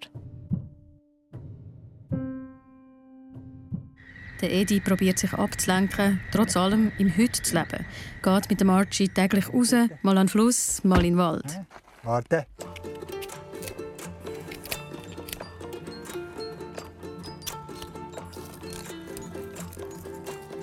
Der 4.43 4.51
Edi 4.51 4.81
probiert 4.81 5.21
sich 5.21 5.33
abzulenken, 5.35 6.21
trotz 6.33 6.57
allem 6.57 6.91
im 6.99 7.17
Heute 7.17 7.41
zu 7.43 7.55
leben. 7.55 7.87
Geht 8.23 8.51
mit 8.51 8.61
dem 8.61 8.71
Archie 8.71 9.09
täglich 9.09 9.49
raus, 9.55 9.73
mal 10.03 10.19
an 10.19 10.27
den 10.27 10.29
Fluss, 10.29 10.83
mal 10.83 11.05
in 11.05 11.13
den 11.13 11.17
Wald. 11.17 11.61
Warte. 12.03 12.47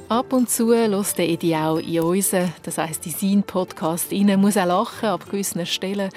Ab 0.10 0.34
und 0.34 0.50
zu 0.50 0.74
hört 0.74 1.18
der 1.18 1.30
Edi 1.30 1.56
auch 1.56 1.78
in 1.78 2.02
unseren, 2.02 2.52
das 2.64 2.78
heisst 2.78 3.06
in 3.06 3.14
seinen 3.14 3.44
Podcast 3.44 4.12
rein, 4.12 4.42
muss 4.42 4.58
auch 4.58 4.66
lachen 4.66 5.08
ab 5.08 5.30
gewissen 5.30 5.66
Stellen 5.66 6.10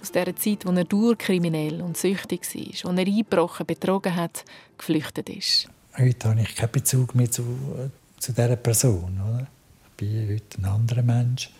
aus 0.00 0.10
der 0.10 0.34
Zeit, 0.36 0.64
wo 0.64 0.70
er 0.70 0.84
durchkriminell 0.84 1.82
und 1.82 1.98
süchtig 1.98 2.42
war, 2.54 2.92
wo 2.94 2.96
er 2.96 3.06
eingebrochen, 3.06 3.66
betrogen 3.66 4.16
hat, 4.16 4.44
geflüchtet 4.78 5.28
ist. 5.28 5.68
Heute 6.00 6.30
habe 6.30 6.40
ich 6.40 6.56
keinen 6.56 6.72
Bezug 6.72 7.14
mehr 7.14 7.30
zu, 7.30 7.90
zu 8.18 8.32
dieser 8.32 8.56
Person. 8.56 9.20
Oder? 9.20 9.46
Ich 9.84 9.96
bin 9.98 10.34
heute 10.34 10.58
ein 10.58 10.64
anderer 10.64 11.02
Mensch. 11.02 11.50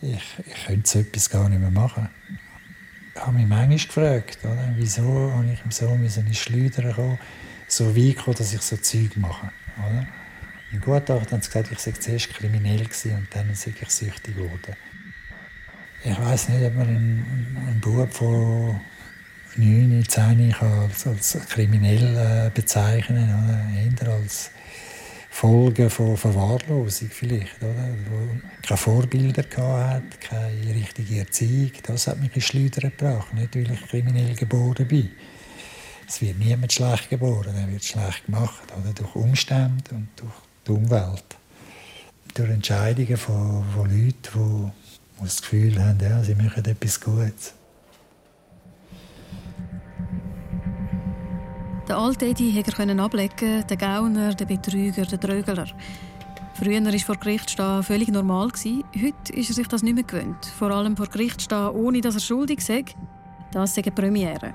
Ich, 0.00 0.22
ich 0.46 0.64
könnte 0.64 0.88
so 0.88 1.00
etwas 1.00 1.28
gar 1.28 1.46
nicht 1.50 1.60
mehr 1.60 1.70
machen. 1.70 2.08
Ich 3.14 3.20
habe 3.20 3.32
mich 3.32 3.46
manchmal 3.46 3.76
gefragt, 3.76 4.38
oder? 4.44 4.72
wieso 4.76 5.02
habe 5.02 5.52
ich 5.52 5.74
so 5.74 5.88
in 5.88 6.26
die 6.26 6.34
Schleudern 6.34 6.94
kommen, 6.94 7.18
so 7.66 7.94
weit 7.94 8.16
gekommen, 8.16 8.36
dass 8.38 8.54
ich 8.54 8.62
so 8.62 8.78
Zeug 8.78 9.14
mache. 9.16 9.50
Oder? 9.76 10.06
Im 10.72 10.80
Gutachten 10.80 11.30
haben 11.30 11.42
sie 11.42 11.50
gesagt, 11.50 11.70
ich 11.70 11.80
sei 11.80 11.92
zuerst 11.92 12.30
kriminell 12.30 12.80
und 12.80 13.28
dann 13.34 13.54
sei 13.54 13.74
ich 13.78 13.90
süchtig 13.90 14.36
geworden. 14.36 14.74
Ich 16.02 16.18
weiß 16.18 16.48
nicht, 16.48 16.64
ob 16.64 16.74
man 16.76 16.88
einen, 16.88 17.56
einen 17.66 17.80
Bub 17.82 18.10
von 18.10 18.80
9, 19.58 20.04
10 20.08 20.54
als, 20.60 21.06
als 21.06 21.38
kriminell 21.48 22.16
äh, 22.16 22.50
bezeichnen 22.54 23.24
oder? 23.24 23.60
Eher 23.76 24.14
als 24.14 24.50
Folge 25.30 25.90
von 25.90 26.16
Verwahrlosung 26.16 27.08
vielleicht, 27.10 27.60
oder? 27.60 27.88
Wo 28.08 28.38
keine 28.62 28.76
Vorbilder 28.76 29.44
hat, 29.56 30.20
keine 30.20 30.74
richtige 30.74 31.18
Erziehung. 31.18 31.72
Das 31.82 32.06
hat 32.06 32.20
mich 32.20 32.34
in 32.36 32.42
Schleudern 32.42 32.92
gebracht, 32.96 33.34
nicht 33.34 33.54
weil 33.56 33.70
ich 33.72 33.86
kriminell 33.88 34.34
geboren 34.34 34.86
bin. 34.86 35.10
Es 36.08 36.22
wird 36.22 36.38
niemand 36.38 36.72
schlecht 36.72 37.10
geboren, 37.10 37.54
er 37.56 37.70
wird 37.70 37.84
schlecht 37.84 38.26
gemacht, 38.26 38.62
oder? 38.80 38.92
durch 38.92 39.14
Umstände 39.16 39.90
und 39.90 40.08
durch 40.16 40.32
die 40.66 40.70
Umwelt. 40.70 41.36
Durch 42.34 42.50
Entscheidungen 42.50 43.16
von, 43.16 43.64
von 43.74 43.90
Leuten, 43.90 44.12
die, 44.34 44.70
die 45.18 45.24
das 45.24 45.42
Gefühl 45.42 45.84
haben, 45.84 45.98
ja, 46.00 46.22
sie 46.22 46.36
machen 46.36 46.64
etwas 46.64 47.00
Gutes. 47.00 47.54
Der 51.88 51.96
alte 51.96 52.26
Edi 52.26 52.62
konnte 52.76 53.02
ablegen, 53.02 53.66
der 53.66 53.76
Gauner, 53.78 54.34
der 54.34 54.44
Betrüger, 54.44 55.06
der 55.06 55.18
Trögler. 55.18 55.64
Früher 56.52 56.84
war 56.84 56.98
vor 56.98 57.16
Gericht 57.16 57.50
stehen 57.50 57.82
völlig 57.82 58.08
normal. 58.08 58.50
Heute 58.52 59.32
ist 59.32 59.48
er 59.48 59.54
sich 59.54 59.68
das 59.68 59.82
nicht 59.82 59.94
mehr 59.94 60.04
gewöhnt. 60.04 60.44
Vor 60.44 60.70
allem 60.70 60.98
vor 60.98 61.06
Gericht 61.06 61.40
stehen, 61.40 61.70
ohne 61.70 62.02
dass 62.02 62.16
er 62.16 62.20
schuldig 62.20 62.60
sei. 62.60 62.84
Das 63.52 63.70
ist 63.70 63.78
eine 63.78 63.90
Premiere. 63.90 64.52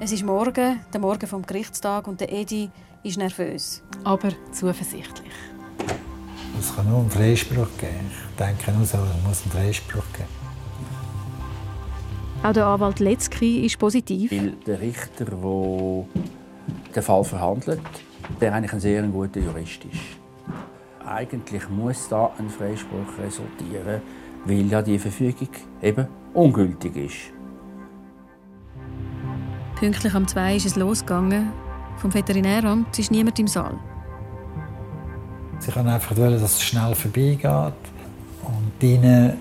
Es 0.00 0.12
ist 0.12 0.24
morgen, 0.24 0.80
der 0.90 1.00
Morgen 1.00 1.26
vom 1.26 1.42
Gerichtstag, 1.42 2.08
und 2.08 2.20
der 2.20 2.32
Edi 2.32 2.70
ist 3.02 3.18
nervös. 3.18 3.82
Aber 4.02 4.30
zuversichtlich. 4.50 5.32
Es 6.58 6.74
kann 6.74 6.88
nur 6.88 7.00
einen 7.00 7.10
Freispruch 7.10 7.68
geben. 7.76 8.10
Ich 8.30 8.36
denke 8.36 8.72
nur 8.72 8.86
so, 8.86 8.96
es 8.96 9.28
muss 9.28 9.42
einen 9.42 9.52
Freispruch 9.52 10.04
geben. 10.14 10.45
Auch 12.42 12.52
der 12.52 12.66
Anwalt 12.66 13.00
Letzki 13.00 13.66
ist 13.66 13.78
positiv. 13.78 14.30
Weil 14.30 14.52
der 14.66 14.80
Richter, 14.80 15.24
der 15.24 16.04
den 16.94 17.02
Fall 17.02 17.24
verhandelt, 17.24 17.80
der 18.40 18.54
eigentlich 18.54 18.72
ein 18.72 18.80
sehr 18.80 19.02
guter 19.02 19.40
Jurist 19.40 19.84
ist. 19.84 20.00
Eigentlich 21.06 21.68
muss 21.68 22.08
da 22.08 22.30
ein 22.38 22.48
Freispruch 22.48 23.18
resultieren, 23.22 24.00
weil 24.44 24.66
ja 24.66 24.82
die 24.82 24.98
Verfügung 24.98 25.48
eben 25.82 26.06
ungültig 26.34 26.96
ist. 26.96 27.32
Pünktlich 29.76 30.14
am 30.14 30.26
2 30.26 30.56
ist 30.56 30.66
es 30.66 30.76
losgegangen. 30.76 31.52
Vom 31.98 32.12
Veterinäramt 32.12 32.98
ist 32.98 33.10
niemand 33.10 33.38
im 33.38 33.46
Saal. 33.46 33.78
Sie 35.58 35.70
kann 35.70 35.86
einfach 35.88 36.16
wollen, 36.16 36.40
dass 36.40 36.56
es 36.56 36.62
schnell 36.62 36.94
vorbeigeht. 36.94 37.74
Und 38.42 38.82
ihnen 38.82 39.34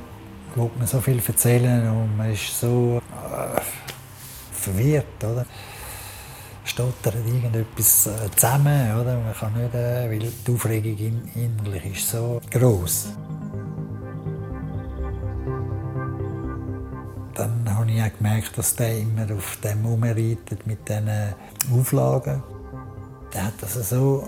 will 0.56 0.72
man 0.78 0.88
so 0.88 1.02
viel 1.02 1.22
erzählen 1.26 1.88
und 1.90 2.18
man 2.18 2.32
ist 2.32 2.60
so 2.60 3.02
äh, 3.12 3.62
verwirrt, 4.52 5.24
oder? 5.24 5.46
Stottert 6.64 7.16
irgendetwas 7.16 8.08
äh, 8.08 8.32
zusammen, 8.36 9.00
oder? 9.00 9.20
Man 9.20 9.34
kann 9.34 9.54
nicht, 9.54 9.76
äh, 9.76 10.10
weil 10.10 10.32
die 10.48 10.52
Aufregung 10.52 10.98
in, 10.98 11.30
innerlich 11.36 11.98
ist 11.98 12.10
so 12.10 12.42
groß. 12.50 13.10
Dann 17.36 17.78
habe 17.78 17.92
ich 17.92 18.02
auch 18.02 18.18
gemerkt, 18.18 18.58
dass 18.58 18.76
der 18.76 18.98
immer 18.98 19.28
auf 19.36 19.58
dem 19.62 19.84
herumreitet 19.84 20.66
mit 20.66 20.88
diesen 20.88 21.10
Auflagen. 21.74 22.42
Der 23.34 23.48
hat 23.48 23.54
das 23.60 23.74
so 23.90 24.26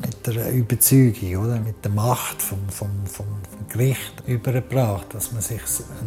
mit 0.00 0.26
der 0.26 0.52
Überzeugung, 0.52 1.36
oder? 1.36 1.60
mit 1.60 1.84
der 1.84 1.92
Macht 1.92 2.42
vom, 2.42 2.68
vom, 2.68 2.90
vom, 3.06 3.26
vom 3.68 3.78
Gericht 3.78 4.22
übergebracht, 4.26 5.14
dass 5.14 5.32
man 5.32 5.40
sich 5.40 5.60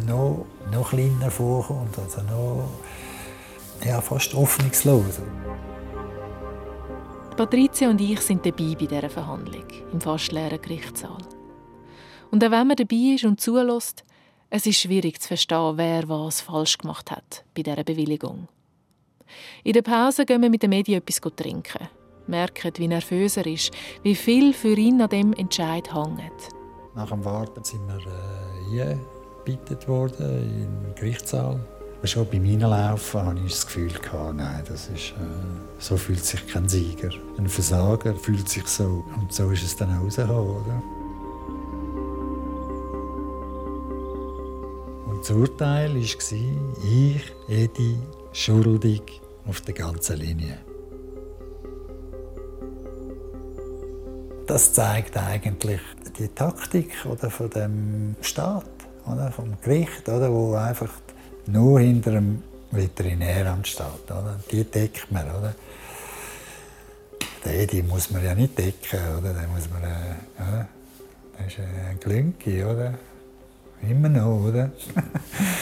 noch, 0.06 0.46
noch 0.72 0.90
kleiner 0.90 1.30
vorkommt, 1.30 1.98
also 1.98 2.22
noch 2.22 2.68
ja, 3.84 4.00
fast 4.00 4.34
hoffnungslos. 4.34 5.20
Patricia 7.36 7.88
und 7.88 8.00
ich 8.00 8.20
sind 8.20 8.44
dabei 8.44 8.76
bei 8.78 8.86
dieser 8.86 9.08
Verhandlung 9.08 9.66
im 9.92 10.00
fast 10.00 10.32
leeren 10.32 10.60
Gerichtssaal. 10.60 11.22
Und 12.30 12.44
auch 12.44 12.50
wenn 12.50 12.66
man 12.66 12.76
dabei 12.76 13.14
ist 13.14 13.24
und 13.24 13.40
zulässt, 13.40 14.04
es 14.50 14.66
ist 14.66 14.80
schwierig 14.80 15.20
zu 15.20 15.28
verstehen, 15.28 15.76
wer 15.76 16.08
was 16.08 16.42
falsch 16.42 16.78
gemacht 16.78 17.10
hat 17.10 17.44
bei 17.54 17.62
dieser 17.62 17.84
Bewilligung. 17.84 18.48
In 19.64 19.72
der 19.72 19.82
Pause 19.82 20.26
gehen 20.26 20.42
wir 20.42 20.50
mit 20.50 20.62
den 20.62 20.70
Medien 20.70 20.98
etwas 20.98 21.20
trinken 21.34 21.88
merken, 22.28 22.72
wie 22.76 22.86
nervös 22.86 23.36
er 23.36 23.46
ist, 23.46 23.72
wie 24.04 24.14
viel 24.14 24.52
für 24.52 24.76
ihn 24.76 25.02
an 25.02 25.08
dem 25.08 25.32
Entscheid 25.32 25.92
hängt. 25.92 26.61
Nach 26.94 27.08
dem 27.08 27.24
Warten 27.24 27.64
sind 27.64 27.80
wir 27.88 27.96
äh, 27.96 28.82
eingebettet 28.82 29.88
worden 29.88 30.86
im 30.86 30.94
Gerichtssaal. 30.94 31.58
Schon 32.04 32.26
beim 32.28 32.44
Reinlaufen 32.44 33.24
hatte 33.24 33.40
ich 33.46 33.52
das 33.52 33.66
Gefühl, 33.66 33.92
nein, 34.34 34.62
das 34.66 34.88
ist, 34.88 35.12
äh, 35.12 35.78
so 35.78 35.96
fühlt 35.96 36.24
sich 36.24 36.46
kein 36.46 36.68
Sieger. 36.68 37.10
Ein 37.38 37.48
Versager 37.48 38.14
fühlt 38.14 38.48
sich 38.48 38.66
so. 38.66 39.04
Und 39.20 39.32
so 39.32 39.50
ist 39.50 39.62
es 39.62 39.76
dann 39.76 39.96
auch 39.96 40.04
rausgekommen. 40.04 40.56
Oder? 40.56 40.82
Und 45.06 45.20
das 45.20 45.30
Urteil 45.30 45.94
war, 45.94 46.00
ich, 46.84 47.22
Edi, 47.48 47.98
schuldig 48.32 49.22
auf 49.46 49.60
der 49.60 49.74
ganzen 49.74 50.16
Linie. 50.18 50.58
Das 54.46 54.74
zeigt 54.74 55.16
eigentlich 55.16 55.80
die 56.22 56.28
Taktik 56.28 57.04
oder, 57.04 57.30
von 57.30 57.50
dem 57.50 58.16
Staat, 58.20 58.64
oder, 59.06 59.32
vom 59.32 59.60
Gericht, 59.60 60.08
oder, 60.08 60.32
wo 60.32 60.54
einfach 60.54 60.90
nur 61.46 61.80
hinter 61.80 62.12
dem 62.12 62.42
Veterinäramt 62.70 63.66
steht. 63.66 64.06
Oder. 64.06 64.38
Die 64.50 64.64
deckt 64.64 65.10
man. 65.10 65.26
Oder. 65.26 65.54
Den, 67.44 67.66
die 67.66 67.82
muss 67.82 68.10
man 68.10 68.24
ja 68.24 68.34
nicht 68.34 68.56
decken. 68.56 69.00
Oder. 69.18 69.34
Den 69.34 69.52
muss 69.52 69.68
man, 69.70 69.82
äh, 69.82 70.14
ja, 70.38 70.68
das 71.38 71.46
ist 71.46 71.58
ein 71.58 71.98
Glünki, 72.00 72.62
oder? 72.62 72.94
Immer 73.82 74.08
noch, 74.08 74.48
oder? 74.48 74.70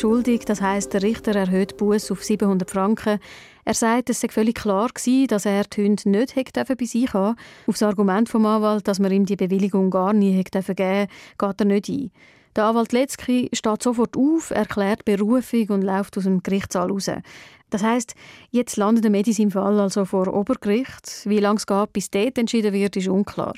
Schuldig, 0.00 0.46
das 0.46 0.62
heißt, 0.62 0.94
der 0.94 1.02
Richter 1.02 1.36
erhöht 1.36 1.76
Buß 1.76 2.10
auf 2.10 2.24
700 2.24 2.70
Franken. 2.70 3.18
Er 3.66 3.74
sagt, 3.74 4.08
es 4.08 4.22
sei 4.22 4.28
völlig 4.28 4.54
klar 4.54 4.88
gewesen, 4.88 5.26
dass 5.26 5.44
er 5.44 5.64
die 5.64 5.84
Hunde 5.84 6.08
nicht 6.08 6.36
hätte 6.36 6.64
bei 6.64 6.84
sich 6.86 7.12
haben 7.12 7.36
Auf 7.66 7.74
das 7.74 7.82
Argument 7.82 8.26
vom 8.26 8.46
Anwalt, 8.46 8.88
dass 8.88 8.98
man 8.98 9.12
ihm 9.12 9.26
die 9.26 9.36
Bewilligung 9.36 9.90
gar 9.90 10.14
nie 10.14 10.32
hätte 10.32 10.62
geben 10.74 11.06
geht 11.36 11.60
er 11.60 11.66
nicht 11.66 11.90
ein. 11.90 12.10
Der 12.56 12.64
Anwalt 12.64 12.92
Letzki 12.92 13.50
steht 13.52 13.82
sofort 13.82 14.16
auf, 14.16 14.50
erklärt 14.52 15.04
Berufung 15.04 15.68
und 15.68 15.82
läuft 15.82 16.16
aus 16.16 16.24
dem 16.24 16.42
Gerichtssaal 16.42 16.90
raus. 16.90 17.10
Das 17.68 17.82
heißt, 17.82 18.14
jetzt 18.52 18.78
landet 18.78 19.04
der 19.04 19.10
Medis 19.10 19.38
im 19.38 19.50
Fall 19.50 19.78
also 19.78 20.06
vor 20.06 20.32
Obergericht. 20.32 21.26
Wie 21.26 21.40
lange 21.40 21.58
es 21.58 21.66
geht, 21.66 21.92
bis 21.92 22.10
dort 22.10 22.38
entschieden 22.38 22.72
wird, 22.72 22.96
ist 22.96 23.08
unklar. 23.08 23.52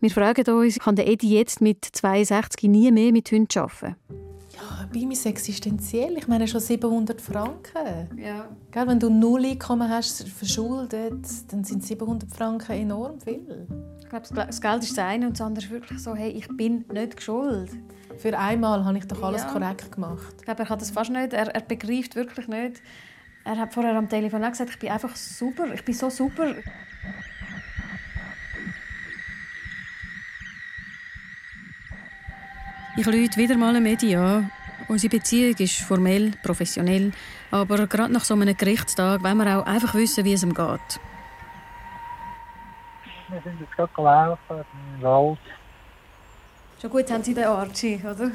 Wir 0.00 0.10
fragen 0.10 0.46
uns, 0.54 0.80
kann 0.80 0.96
der 0.96 1.08
Edi 1.08 1.34
jetzt 1.34 1.62
mit 1.62 1.82
62 1.82 2.68
nie 2.68 2.92
mehr 2.92 3.10
mit 3.10 3.32
Hunden 3.32 3.58
arbeiten? 3.58 4.31
Ja, 4.70 4.86
bei 4.92 5.00
mir 5.06 5.12
ist 5.12 5.26
existenziell. 5.26 6.16
Ich 6.16 6.28
meine 6.28 6.46
schon 6.46 6.60
700 6.60 7.20
Franken. 7.20 8.18
Ja. 8.18 8.48
Gell, 8.70 8.86
wenn 8.86 9.00
du 9.00 9.10
null 9.10 9.44
Einkommen 9.44 9.88
hast, 9.88 10.28
verschuldet, 10.28 11.24
dann 11.50 11.64
sind 11.64 11.84
700 11.84 12.30
Franken 12.30 12.72
enorm 12.72 13.20
viel. 13.20 13.66
Ich 14.00 14.08
glaube, 14.08 14.26
das 14.34 14.60
Geld 14.60 14.82
ist 14.82 14.96
das 14.96 15.04
eine 15.04 15.26
und 15.26 15.38
das 15.38 15.46
andere 15.46 15.64
ist 15.64 15.70
wirklich 15.70 15.98
so, 16.02 16.14
hey, 16.14 16.30
ich 16.30 16.46
bin 16.56 16.84
nicht 16.92 17.16
geschuld. 17.16 17.70
Für 18.18 18.38
einmal 18.38 18.84
habe 18.84 18.98
ich 18.98 19.06
doch 19.06 19.22
alles 19.22 19.42
Ja. 19.42 19.48
korrekt 19.52 19.90
gemacht. 19.92 20.34
Ich 20.38 20.44
glaube, 20.44 20.60
er 20.60 20.66
kann 20.66 20.78
das 20.78 20.90
fast 20.90 21.10
nicht. 21.10 21.32
Er, 21.32 21.48
er 21.54 21.60
begreift 21.62 22.14
wirklich 22.14 22.46
nicht. 22.46 22.82
Er 23.44 23.56
hat 23.58 23.72
vorher 23.74 23.96
am 23.96 24.08
Telefon 24.08 24.44
auch 24.44 24.50
gesagt, 24.50 24.70
ich 24.70 24.78
bin 24.78 24.90
einfach 24.90 25.16
super. 25.16 25.64
Ich 25.74 25.84
bin 25.84 25.94
so 25.94 26.08
super. 26.10 26.54
Ich 32.94 33.06
rufe 33.06 33.36
wieder 33.36 33.56
mal 33.56 33.70
eine 33.70 33.80
Medi 33.80 34.14
an. 34.16 34.50
Unsere 34.88 35.16
Beziehung 35.16 35.54
ist 35.56 35.80
formell, 35.80 36.32
professionell. 36.42 37.12
Aber 37.50 37.86
gerade 37.86 38.12
nach 38.12 38.24
so 38.24 38.34
einem 38.34 38.54
Gerichtstag 38.54 39.22
wollen 39.22 39.38
wir 39.38 39.58
auch 39.58 39.66
einfach 39.66 39.94
wissen, 39.94 40.24
wie 40.24 40.34
es 40.34 40.42
ihm 40.42 40.52
geht. 40.52 41.00
Wir 43.28 43.40
sind 43.42 43.60
jetzt 43.60 43.72
gerade 43.72 43.92
gelaufen 43.94 44.64
im 44.96 45.02
Wald. 45.02 45.38
Schon 46.80 46.90
gut 46.90 47.10
haben 47.10 47.22
Sie 47.22 47.32
den 47.32 47.44
Archie, 47.44 47.98
oder? 48.04 48.30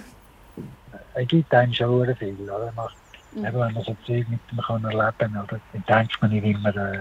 er 1.14 1.26
gibt 1.26 1.54
einem 1.54 1.74
schon 1.74 2.16
viel. 2.16 2.36
Oder? 2.42 2.72
Macht, 2.76 2.96
mhm. 3.34 3.46
Eben, 3.46 3.60
wenn 3.60 3.74
man 3.74 3.84
so 3.84 3.96
Zeug 4.06 4.28
mit 4.30 4.40
ihm 4.52 4.62
kann 4.66 4.84
erleben 4.84 5.14
kann, 5.18 5.38
oder? 5.38 5.60
dann 5.74 5.84
denkt 5.88 6.22
man 6.22 6.32
nicht 6.32 6.46
immer 6.46 6.76
äh, 6.76 7.00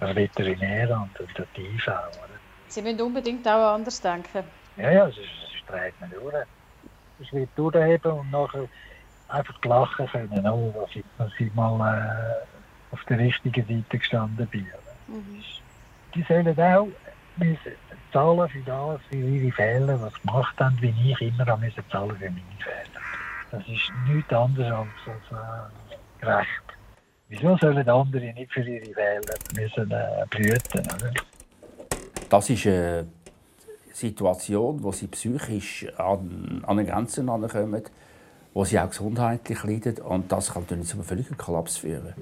an 0.00 0.16
Veterinär 0.16 0.90
und, 0.90 1.18
an 1.20 1.46
die 1.56 1.62
IV. 1.62 1.88
Oder? 1.88 2.28
Sie 2.68 2.82
müssen 2.82 3.00
unbedingt 3.00 3.46
auch 3.46 3.74
anders 3.74 4.00
denken. 4.00 4.44
Ja, 4.76 4.90
ja, 4.90 5.06
es 5.06 5.16
treibt 5.66 6.00
man 6.00 6.10
durch. 6.10 6.34
Es 7.20 7.32
wird 7.32 7.50
durchheben 7.56 8.12
und 8.12 8.30
nachher 8.30 8.68
einfach 9.28 9.64
lachen 9.64 10.06
können, 10.06 10.46
oh, 10.48 10.72
dass, 10.80 10.96
ich, 10.96 11.04
dass 11.18 11.32
ich 11.38 11.54
mal 11.54 11.80
äh, 11.80 12.94
auf 12.94 13.04
der 13.04 13.18
richtigen 13.18 13.66
Seite 13.66 13.98
gestanden 13.98 14.46
bin. 14.48 14.66
Mhm. 15.08 15.42
Die 16.14 16.22
sollen 16.22 16.58
auch 16.58 16.88
müssen 17.36 17.72
zahlen 18.12 18.48
für 18.48 18.60
das, 18.60 19.00
für 19.08 19.16
ihre 19.16 19.52
Fehler, 19.52 20.00
was 20.00 20.14
gemacht 20.22 20.54
haben, 20.60 20.76
wie 20.80 21.12
ich 21.12 21.20
immer 21.20 21.56
müssen 21.56 21.82
zahlen 21.90 22.16
für 22.16 22.30
meine 22.30 22.42
Fehler. 22.58 23.00
Das 23.50 23.60
ist 23.68 23.92
nichts 24.08 24.32
anderes 24.32 24.72
als, 24.72 24.88
als 25.06 25.90
äh, 25.90 25.96
gerecht. 26.20 26.48
Wieso 27.28 27.56
sollen 27.56 27.88
andere 27.88 28.32
nicht 28.32 28.52
für 28.52 28.62
ihre 28.62 28.86
Fehler 28.86 29.34
müssen 29.54 29.90
äh, 29.90 30.24
blüten? 30.30 30.80
Oder? 30.80 31.12
Das 32.28 32.50
ist 32.50 32.66
eine 32.66 33.06
Situation, 33.94 34.82
wo 34.82 34.90
sie 34.90 35.06
psychisch 35.06 35.86
an, 35.96 36.62
an 36.66 36.78
eine 36.78 36.84
Grenze 36.84 37.20
ankommen, 37.20 37.82
wo 38.52 38.64
sie 38.64 38.78
auch 38.78 38.90
gesundheitlich 38.90 39.62
leiden 39.62 39.98
und 39.98 40.30
das 40.32 40.52
kann 40.52 40.64
dann 40.68 40.82
zu 40.82 40.94
einem 40.94 41.04
völligen 41.04 41.36
Kollaps 41.36 41.76
führen. 41.76 42.14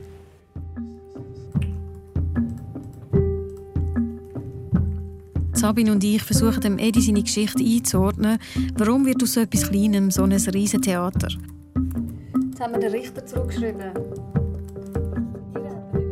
Sabine 5.55 5.93
und 5.93 6.05
ich 6.05 6.23
versuchen 6.23 6.61
dem 6.61 6.79
Edi 6.79 7.01
seine 7.01 7.23
Geschichte 7.23 7.63
einzuordnen. 7.63 8.39
Warum 8.77 9.07
wird 9.07 9.23
aus 9.23 9.35
so 9.35 9.41
etwas 9.41 9.71
Kleinem 9.71 10.11
so 10.11 10.25
ein 10.25 10.33
riesen 10.33 10.83
Theater? 10.83 11.29
Jetzt 12.49 12.61
haben 12.61 12.73
wir 12.73 12.81
den 12.81 12.91
Richter 12.91 13.25
zurückgeschrieben. 13.25 13.93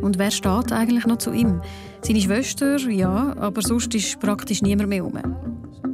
Und 0.01 0.17
wer 0.17 0.31
steht 0.31 0.71
eigentlich 0.71 1.05
noch 1.05 1.17
zu 1.17 1.31
ihm? 1.31 1.61
Seine 2.01 2.21
Schwester, 2.21 2.77
ja, 2.89 3.35
aber 3.37 3.61
sonst 3.61 3.93
ist 3.93 4.19
praktisch 4.19 4.61
niemand 4.61 4.89
mehr 4.89 5.05
um. 5.05 5.50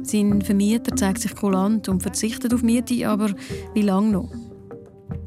Sein 0.08 0.40
Vermieter 0.40 0.96
zeigt 0.96 1.20
sich 1.20 1.34
kulant 1.34 1.86
und 1.90 2.02
verzichtet 2.02 2.54
auf 2.54 2.62
Miete, 2.62 3.06
aber 3.06 3.30
wie 3.74 3.82
lange 3.82 4.12
noch? 4.12 4.30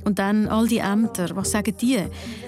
Und 0.03 0.17
dann 0.17 0.47
all 0.47 0.67
die 0.67 0.79
Ämter, 0.79 1.29
was 1.35 1.51
sagen 1.51 1.75
die? 1.79 1.99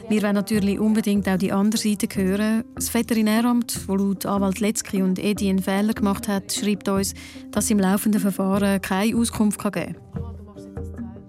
Wir 0.09 0.23
wollen 0.23 0.33
natürlich 0.33 0.79
unbedingt 0.79 1.29
auch 1.29 1.37
die 1.37 1.51
andere 1.51 1.79
Seite 1.79 2.07
hören. 2.19 2.63
Das 2.73 2.91
Veterinäramt, 2.91 3.75
das 3.75 3.85
laut 3.85 4.25
Anwalt 4.25 4.59
Letzki 4.59 5.03
und 5.03 5.19
Edi 5.19 5.47
einen 5.47 5.61
Fehler 5.61 5.93
gemacht 5.93 6.27
hat, 6.27 6.51
schreibt 6.51 6.89
uns, 6.89 7.13
dass 7.51 7.65
es 7.65 7.71
im 7.71 7.77
laufenden 7.77 8.19
Verfahren 8.19 8.81
keine 8.81 9.15
Auskunft 9.15 9.61
geben 9.61 9.95
kann. 10.15 10.32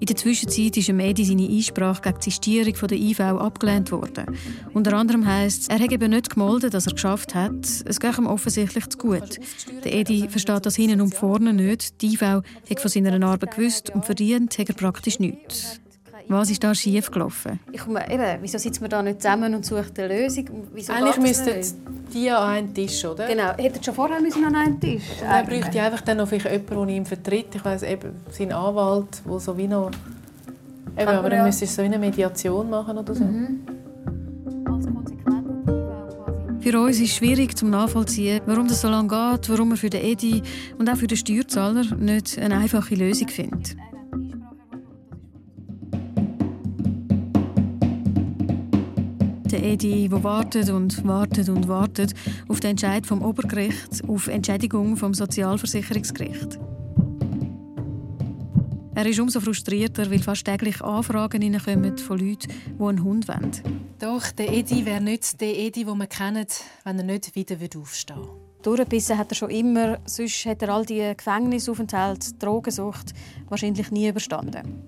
In 0.05 0.09
der 0.09 0.17
Zwischenzeit 0.17 0.77
ist 0.77 0.91
Edi 0.91 1.25
seine 1.25 1.49
Einsprache 1.49 2.03
gegen 2.03 2.19
die 2.19 2.25
Sistierung 2.25 2.75
der 2.75 2.99
IV 2.99 3.21
abgelehnt 3.21 3.91
worden. 3.91 4.37
Unter 4.75 4.93
anderem 4.99 5.27
heisst 5.27 5.63
es, 5.63 5.69
er 5.69 5.79
hätte 5.79 5.95
eben 5.95 6.11
nicht 6.11 6.29
gemeldet, 6.29 6.75
dass 6.75 6.87
er 6.87 6.93
geschafft 6.93 7.35
hat. 7.35 7.65
Es 7.87 8.01
geht 8.01 8.19
ihm 8.19 8.27
offensichtlich 8.27 8.87
zu 8.91 8.99
gut. 8.99 9.41
Der 9.83 9.95
Edi 9.95 10.29
versteht 10.29 10.67
das 10.67 10.77
hinten 10.77 11.01
und 11.01 11.15
vorne 11.15 11.55
nicht. 11.55 12.03
Die 12.03 12.13
IV 12.13 12.21
hat 12.21 12.81
von 12.81 12.91
seiner 12.91 13.27
Arbeit 13.27 13.57
gewusst 13.57 13.89
und 13.95 14.05
verdient 14.05 14.59
hat 14.59 14.69
er 14.69 14.75
praktisch 14.75 15.21
nichts. 15.21 15.81
Was 16.29 16.51
ist 16.51 16.65
da 16.65 16.75
schief 16.75 17.11
gelaufen? 17.11 17.61
Ich 17.73 17.83
eben, 17.83 18.39
wieso 18.41 18.59
sitzen 18.59 18.83
wir 18.83 18.89
da 18.89 19.03
nicht 19.03 19.21
zusammen 19.21 19.55
und 19.55 19.65
suchen 19.65 19.93
eine 19.99 20.23
Lösung? 20.23 20.45
Wieso 20.73 20.93
Eigentlich 20.93 21.19
müssten 21.19 22.09
die 22.13 22.31
an 22.31 22.49
einen 22.49 22.75
Tisch, 22.75 23.05
oder? 23.05 23.27
Genau, 23.27 23.53
hätten 23.57 23.83
schon 23.83 23.95
vorher 23.95 24.21
müssen 24.21 24.45
an 24.45 24.55
einen 24.55 24.81
Tisch. 24.81 25.03
Dann 25.21 25.47
bräuchte 25.47 25.71
ich 25.73 25.81
einfach 25.81 26.01
dann 26.01 26.19
noch 26.19 26.31
jemanden, 26.31 26.87
der 26.87 26.89
ihn 26.89 27.07
vertritt. 27.07 27.55
Ich 27.55 27.65
weiss 27.65 27.83
eben, 27.83 28.13
sein 28.31 28.53
Anwalt, 28.53 29.23
der 29.29 29.41
so 29.41 29.57
wie 29.57 29.69
noch... 29.69 29.91
Eben, 30.97 31.09
aber 31.09 31.29
dann 31.29 31.41
ja. 31.41 31.45
müsste 31.45 31.65
ich 31.65 31.73
so 31.73 31.83
eine 31.83 31.99
Mediation 31.99 32.71
machen 32.71 32.97
oder 32.97 33.15
so. 33.15 33.25
Mhm. 33.25 33.61
Für 36.65 36.81
uns 36.81 36.97
ist 36.97 37.11
es 37.11 37.17
schwierig 37.17 37.59
zu 37.59 37.67
nachvollziehen, 37.67 38.41
warum 38.47 38.67
das 38.67 38.81
so 38.81 38.89
lange 38.89 39.09
geht, 39.09 39.51
warum 39.51 39.69
man 39.69 39.77
für 39.77 39.91
den 39.91 40.03
Edi 40.03 40.43
und 40.79 40.89
auch 40.89 40.97
für 40.97 41.07
den 41.07 41.19
Steuerzahler 41.19 41.85
nicht 41.97 42.39
eine 42.39 42.57
einfache 42.57 42.95
Lösung 42.95 43.29
findet. 43.29 43.77
Der 49.55 49.63
Edi, 49.63 50.09
der 50.09 50.25
wartet 50.25 50.69
und 50.71 51.07
wartet 51.07 51.49
und 51.49 51.69
wartet 51.69 52.13
auf 52.49 52.59
den 52.59 52.73
Entscheid 52.73 53.07
vom 53.07 53.23
Obergericht, 53.23 54.03
auf 54.09 54.27
Entschädigung 54.27 54.97
vom 54.97 55.15
Sozialversicherungsgericht. 55.15 56.59
Er 58.97 59.07
ist 59.07 59.21
umso 59.21 59.39
frustrierter, 59.39 60.11
weil 60.11 60.19
fast 60.19 60.45
täglich 60.45 60.83
Anfragen 60.83 61.57
kommen 61.65 61.99
von 61.99 62.19
Leuten, 62.19 62.53
die 62.79 62.83
einen 62.83 63.05
Hund 63.05 63.29
wollen. 63.29 63.53
Doch, 64.01 64.33
der 64.33 64.53
Edi 64.53 64.85
wäre 64.85 65.01
nicht 65.01 65.41
der 65.41 65.57
Edi, 65.57 65.85
den 65.85 65.99
wir 65.99 66.07
kennen, 66.09 66.47
wenn 66.83 66.99
er 66.99 67.05
nicht 67.05 67.37
wieder 67.37 67.57
aufstehen 67.79 68.17
würde. 68.17 68.31
Durchgebissen 68.65 69.19
hat 69.19 69.31
er 69.31 69.37
schon 69.37 69.51
immer, 69.51 69.99
sonst 70.05 70.47
hat 70.47 70.63
er 70.63 70.71
all 70.71 70.85
die 70.85 71.13
Gefängnisaufenthalte, 71.17 72.35
Drogensucht 72.41 73.13
wahrscheinlich 73.49 73.93
nie 73.93 74.09
überstanden. 74.09 74.83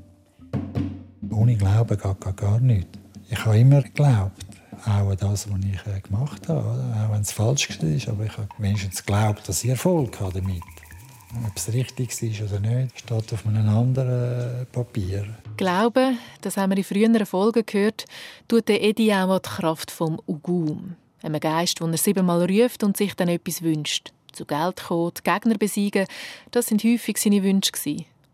Ohne 1.31 1.55
Glauben 1.55 1.97
geht 1.97 2.21
gar, 2.21 2.33
gar 2.33 2.59
nichts. 2.59 2.99
Ich 3.29 3.45
habe 3.45 3.59
immer 3.59 3.83
geglaubt 3.83 4.46
auch 4.85 5.15
das, 5.15 5.51
was 5.51 5.61
ich 5.61 5.87
äh, 5.87 6.01
gemacht 6.01 6.49
habe. 6.49 6.61
Auch 6.61 7.13
wenn 7.13 7.21
es 7.21 7.33
falsch 7.33 7.69
war. 7.81 8.15
Aber 8.15 8.25
ich 8.25 8.37
habe 8.37 8.49
wenigstens 8.59 9.05
geglaubt, 9.05 9.49
dass 9.49 9.65
ich 9.65 9.71
Erfolg 9.71 10.21
habe 10.21 10.41
damit 10.41 10.63
ob 11.45 11.57
es 11.57 11.73
richtig 11.73 12.23
ist 12.23 12.41
oder 12.43 12.61
nicht, 12.61 13.01
steht 13.01 13.33
auf 13.33 13.47
einem 13.47 13.69
anderen 13.69 14.67
Papier. 14.73 15.27
Glauben, 15.57 16.19
das 16.41 16.57
haben 16.57 16.71
wir 16.71 16.79
in 16.79 16.85
früheren 16.85 17.27
Folgen 17.27 17.65
gehört, 17.67 18.05
tut 18.49 18.71
Edi 18.71 19.13
auch 19.13 19.31
an 19.31 19.41
die 19.45 19.49
Kraft 19.49 19.91
vom 19.91 20.21
Ugum. 20.27 20.97
Einem 21.23 21.41
Geist, 21.41 21.81
den 21.81 21.93
er 21.93 21.99
siebenmal 21.99 22.45
ruft 22.45 22.85
und 22.85 22.97
sich 22.97 23.15
dann 23.15 23.29
etwas 23.29 23.63
wünscht. 23.63 24.13
Zu 24.33 24.45
Geld 24.45 24.85
kommen, 24.85 25.13
Gegner 25.25 25.57
besiegen, 25.59 26.07
das 26.51 26.67
sind 26.67 26.85
häufig 26.85 27.19
seine 27.19 27.43
Wünsche. 27.43 27.73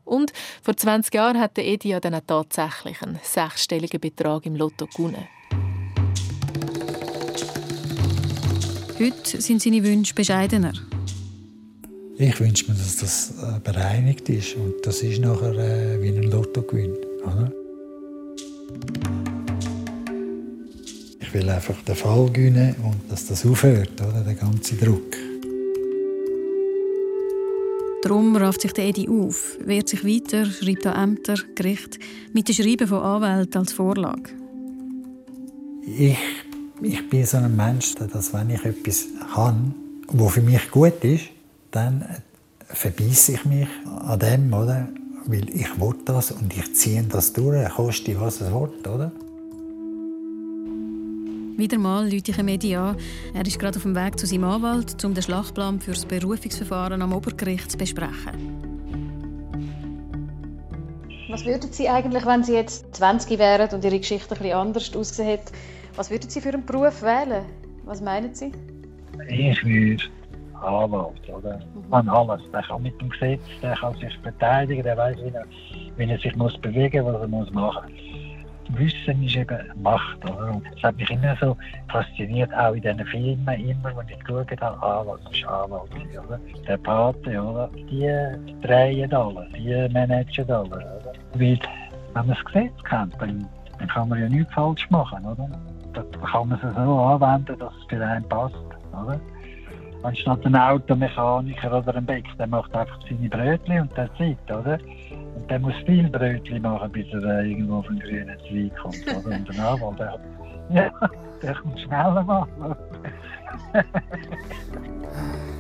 Und 0.05 0.33
vor 0.63 0.77
20 0.77 1.15
Jahren 1.15 1.41
hat 1.41 1.59
Edi 1.59 1.91
ja 1.91 2.01
dann 2.01 2.21
tatsächlich 2.27 3.01
einen 3.03 3.21
sechsstelligen 3.23 4.01
Betrag 4.01 4.45
im 4.47 4.57
Lotto 4.57 4.87
gewonnen. 4.87 5.29
Heute 9.03 9.43
sind 9.43 9.61
seine 9.61 9.83
Wünsche 9.83 10.15
bescheidener. 10.15 10.75
Ich 12.19 12.39
wünsche 12.39 12.71
mir, 12.71 12.79
dass 12.79 12.99
das 12.99 13.33
äh, 13.43 13.59
bereinigt 13.59 14.29
ist 14.29 14.55
und 14.55 14.75
das 14.85 15.03
ist 15.03 15.21
nachher 15.21 15.55
äh, 15.55 16.01
wie 16.01 16.11
ein 16.11 16.23
Lottogewinn. 16.23 16.95
Oder? 17.25 17.53
Ich 21.21 21.35
will 21.35 21.51
einfach 21.51 21.75
den 21.83 21.97
Fall 21.97 22.31
gewinnen 22.31 22.77
und 22.85 23.11
dass 23.11 23.27
das 23.27 23.45
aufhört, 23.45 24.01
oder? 24.01 24.21
der 24.21 24.35
ganze 24.35 24.77
Druck. 24.77 25.17
Darum 28.03 28.37
rafft 28.37 28.61
sich 28.61 28.73
der 28.73 28.85
Edi 28.85 29.09
auf, 29.09 29.59
wehrt 29.65 29.89
sich 29.89 30.05
weiter, 30.05 30.45
schreibt 30.47 30.87
an 30.87 31.11
Ämter, 31.11 31.35
Gericht, 31.57 31.99
mit 32.33 32.47
dem 32.47 32.55
Schreiben 32.55 32.87
von 32.87 33.01
Anwälten 33.01 33.63
als 33.63 33.73
Vorlage. 33.73 34.31
Ich 35.85 36.17
ich 36.83 37.09
bin 37.09 37.25
so 37.25 37.37
ein 37.39 37.55
Mensch, 37.55 37.95
dass 37.95 38.33
wenn 38.33 38.51
ich 38.51 38.65
etwas 38.65 39.07
habe, 39.35 39.57
was 40.09 40.33
für 40.33 40.43
mich 40.43 40.71
gut 40.71 41.05
ist, 41.05 41.25
dann 41.71 42.05
verbeiße 42.67 43.33
ich 43.33 43.45
mich 43.45 43.69
an 43.87 44.19
dem, 44.19 44.53
oder? 44.53 44.89
Weil 45.27 45.49
ich 45.51 45.81
will 45.81 45.95
das 46.05 46.33
und 46.33 46.57
ich 46.57 46.75
ziehe 46.75 47.03
das 47.05 47.33
durch, 47.33 47.69
koste 47.71 48.21
was 48.21 48.41
es 48.41 48.53
will, 48.53 48.71
oder? 48.93 49.13
Wieder 51.57 51.79
mal 51.79 52.11
Leute 52.11 52.33
ich 52.33 52.43
Medi 52.43 52.75
an. 52.75 52.97
Er 53.35 53.47
ist 53.47 53.59
gerade 53.59 53.77
auf 53.77 53.83
dem 53.83 53.95
Weg 53.95 54.19
zu 54.19 54.27
seinem 54.27 54.45
Anwalt, 54.45 55.05
um 55.05 55.15
den 55.15 55.23
Schlachtplan 55.23 55.81
für 55.81 55.93
das 55.93 56.07
Berufungsverfahren 56.07 57.03
am 57.03 57.13
Obergericht 57.13 57.71
zu 57.71 57.79
besprechen. 57.79 58.72
Was 61.33 61.47
würden 61.47 61.73
Sie 61.73 61.89
eigentlich, 61.89 62.27
wenn 62.27 62.45
Sie 62.45 62.53
jetzt 62.53 62.95
20 62.95 63.39
wären 63.39 63.67
und 63.71 63.83
Ihre 63.83 63.99
Geschichte 63.99 64.35
etwas 64.35 64.53
anders 64.53 64.95
ausgesehen 64.95 65.29
hätte, 65.31 65.53
was 65.97 66.11
würden 66.11 66.29
Sie 66.29 66.43
für 66.43 66.51
einen 66.51 66.67
Beruf 66.67 67.01
wählen? 67.01 67.47
Was 67.85 68.03
meinen 68.03 68.35
Sie? 68.35 68.53
Ich 69.29 69.65
würde 69.65 70.05
Anwalt, 70.61 71.27
oder? 71.31 71.59
Mhm. 71.89 72.11
Alles. 72.11 72.43
Der 72.53 72.63
kann 72.63 72.83
mit 72.83 73.01
dem 73.01 73.09
Gesetz, 73.09 73.41
der 73.63 73.75
kann 73.77 73.95
sich 73.95 74.15
verteidigen, 74.19 74.83
der 74.83 74.95
weiß, 74.99 75.17
wie 75.25 75.31
er, 75.31 75.47
wie 75.97 76.11
er 76.11 76.19
sich 76.19 76.37
muss 76.37 76.57
bewegen 76.59 77.03
muss, 77.05 77.15
was 77.15 77.23
er 77.23 77.29
muss 77.29 77.51
machen 77.51 77.91
muss. 77.91 78.79
Wissen 78.79 79.23
ist 79.23 79.37
eben 79.37 79.59
Macht. 79.83 80.23
Oder? 80.25 80.53
Und 80.53 80.67
das 80.75 80.83
hat 80.83 80.97
mich 80.99 81.11
immer 81.11 81.35
so 81.41 81.57
fasziniert, 81.91 82.53
auch 82.55 82.75
in 82.75 82.83
diesen 82.83 83.07
Filmen, 83.07 83.69
immer, 83.71 83.97
wenn 83.97 84.09
ich 84.09 84.23
geschaut 84.23 84.61
habe, 84.61 84.83
Anwalt, 84.87 85.21
das 85.25 85.33
ist 85.33 85.45
Anwalt. 85.47 85.91
Oder? 86.27 86.39
Der 86.69 86.77
Pate, 86.77 87.43
oder? 87.43 87.71
die 87.75 88.07
drehen 88.61 89.15
alles, 89.15 89.47
die 89.57 89.89
managen 89.93 90.51
alles. 90.51 91.02
Weil, 91.35 91.59
wenn 92.15 92.27
man 92.27 92.29
das 92.29 92.45
Gesetz 92.45 92.85
kennt, 92.85 93.15
dann, 93.21 93.49
dann 93.79 93.89
kann 93.89 94.09
man 94.09 94.21
ja 94.21 94.29
nichts 94.29 94.53
falsch 94.53 94.89
machen. 94.91 95.25
Oder? 95.25 95.49
da 95.93 96.03
kann 96.27 96.49
man 96.49 96.59
es 96.63 96.75
so 96.75 96.99
anwenden, 96.99 97.59
dass 97.59 97.73
es 97.75 97.85
für 97.89 98.05
einen 98.05 98.29
passt. 98.29 98.55
Oder? 98.93 99.21
Anstatt 100.03 100.45
ein 100.45 100.57
Automechaniker 100.57 101.79
oder 101.79 101.95
ein 101.95 102.05
Bäcker, 102.05 102.35
der 102.39 102.49
macht 102.49 102.75
einfach 102.75 102.99
seine 103.09 103.29
Brötchen 103.29 103.83
und 103.83 103.91
das 103.97 104.11
ist, 104.19 104.51
oder? 104.51 104.79
Und 105.37 105.49
der 105.49 105.61
muss 105.61 105.75
viel 105.87 106.09
Brötchen 106.09 106.63
machen, 106.63 106.91
bis 106.91 107.07
er 107.13 107.23
äh, 107.23 107.51
irgendwo 107.51 107.77
auf 107.77 107.87
den 107.87 108.01
grünen 108.01 108.37
Zweig 108.49 108.77
kommt, 108.77 109.07
oder? 109.07 109.37
Und 109.37 109.49
der 109.49 109.65
Anwalt, 109.65 109.99
der, 109.99 110.19
ja, 110.71 110.91
der 111.41 111.55
kommt 111.55 111.79
schneller 111.81 112.23
machen. 112.25 112.77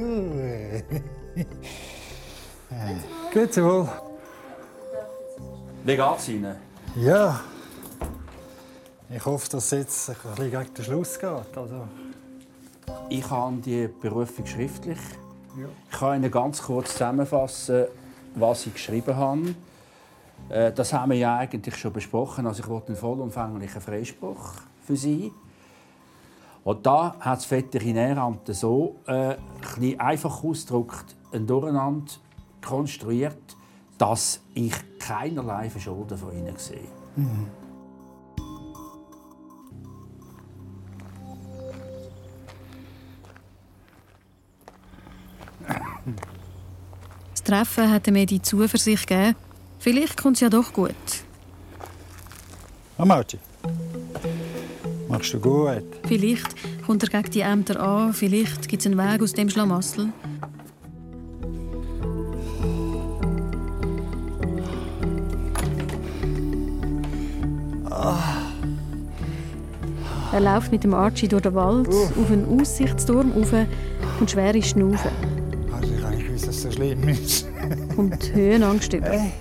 Gut. 0.00 0.84
Gut 3.34 3.56
wohl. 3.62 3.88
Wie 5.84 5.96
geht 5.96 6.16
es 6.18 6.28
Ihnen? 6.28 6.56
Ja. 6.96 7.40
Ich 9.10 9.24
hoffe, 9.26 9.48
dass 9.50 9.64
es 9.64 9.70
jetzt 9.72 10.10
ein 10.10 10.16
bisschen 10.36 10.50
gegen 10.50 10.74
den 10.74 10.84
Schluss 10.84 11.18
geht. 11.18 11.30
Also, 11.56 11.86
Ich 13.10 13.28
habe 13.30 13.56
die 13.56 13.88
Berufung 13.88 14.46
schriftlich. 14.46 14.98
Ja. 15.58 15.66
Ich 15.90 15.98
kann 15.98 16.22
Ihnen 16.22 16.30
ganz 16.30 16.62
kurz 16.62 16.92
zusammenfassen, 16.92 17.84
was 18.36 18.66
ich 18.66 18.72
geschrieben 18.74 19.14
habe. 19.16 19.54
Äh, 20.48 20.72
Das 20.72 20.92
haben 20.94 21.10
wir 21.10 21.18
ja 21.18 21.36
eigentlich 21.36 21.76
schon 21.76 21.92
besprochen. 21.92 22.46
Also 22.46 22.62
ich 22.62 22.68
wollte 22.68 22.88
einen 22.88 22.96
vollumfänglichen 22.96 23.80
Freispruch 23.82 24.52
für 24.86 24.96
Sie. 24.96 25.30
Und 26.62 26.84
da 26.86 27.16
hat 27.20 27.38
das 27.38 27.50
Veterinäramt 27.50 28.46
so 28.54 28.96
äh, 29.06 29.34
ein 29.76 29.80
bisschen 29.80 30.00
einfach 30.00 30.44
ausgedrückt 30.44 31.16
ein 31.32 31.46
Durcheinander 31.46 32.12
konstruiert, 32.64 33.56
dass 33.98 34.40
ich 34.54 34.74
keinerlei 34.98 35.70
Verschulden 35.70 36.18
von 36.18 36.32
Ihnen 36.32 36.56
sehe. 36.56 36.80
Das 47.30 47.42
Treffen 47.42 47.90
hat 47.90 48.06
mir 48.08 48.26
die 48.26 48.42
Zuversicht 48.42 49.06
gegeben, 49.06 49.36
vielleicht 49.78 50.16
kommt 50.20 50.36
es 50.36 50.40
ja 50.40 50.48
doch 50.48 50.72
gut. 50.72 50.94
Amachi. 52.98 53.38
Machst 55.20 55.34
du 55.34 55.38
gut? 55.38 55.82
Vielleicht 56.08 56.48
kommt 56.86 57.02
er 57.02 57.10
gegen 57.10 57.30
die 57.30 57.40
Ämter 57.40 57.78
an, 57.78 58.14
vielleicht 58.14 58.66
gibt 58.68 58.80
es 58.80 58.86
einen 58.86 58.96
Weg 58.96 59.20
aus 59.20 59.34
dem 59.34 59.50
Schlamassel. 59.50 60.08
Er 70.32 70.40
läuft 70.40 70.72
mit 70.72 70.84
dem 70.84 70.94
Archie 70.94 71.28
durch 71.28 71.42
den 71.42 71.54
Wald, 71.54 71.88
auf 71.88 72.30
einen 72.30 72.58
Aussichtsturm 72.58 73.32
rauf 73.32 73.52
und 74.20 74.30
schwere 74.30 74.62
Schnaufen. 74.62 75.10
Also 75.70 75.92
ich 76.16 76.26
gewusst, 76.26 76.48
dass 76.48 76.56
es 76.56 76.62
so 76.62 76.70
schlimm 76.70 77.06
ist. 77.06 77.46
Kommt 77.94 78.32
Höhenangst 78.32 78.90
über. 78.94 79.10
Ei. 79.10 79.32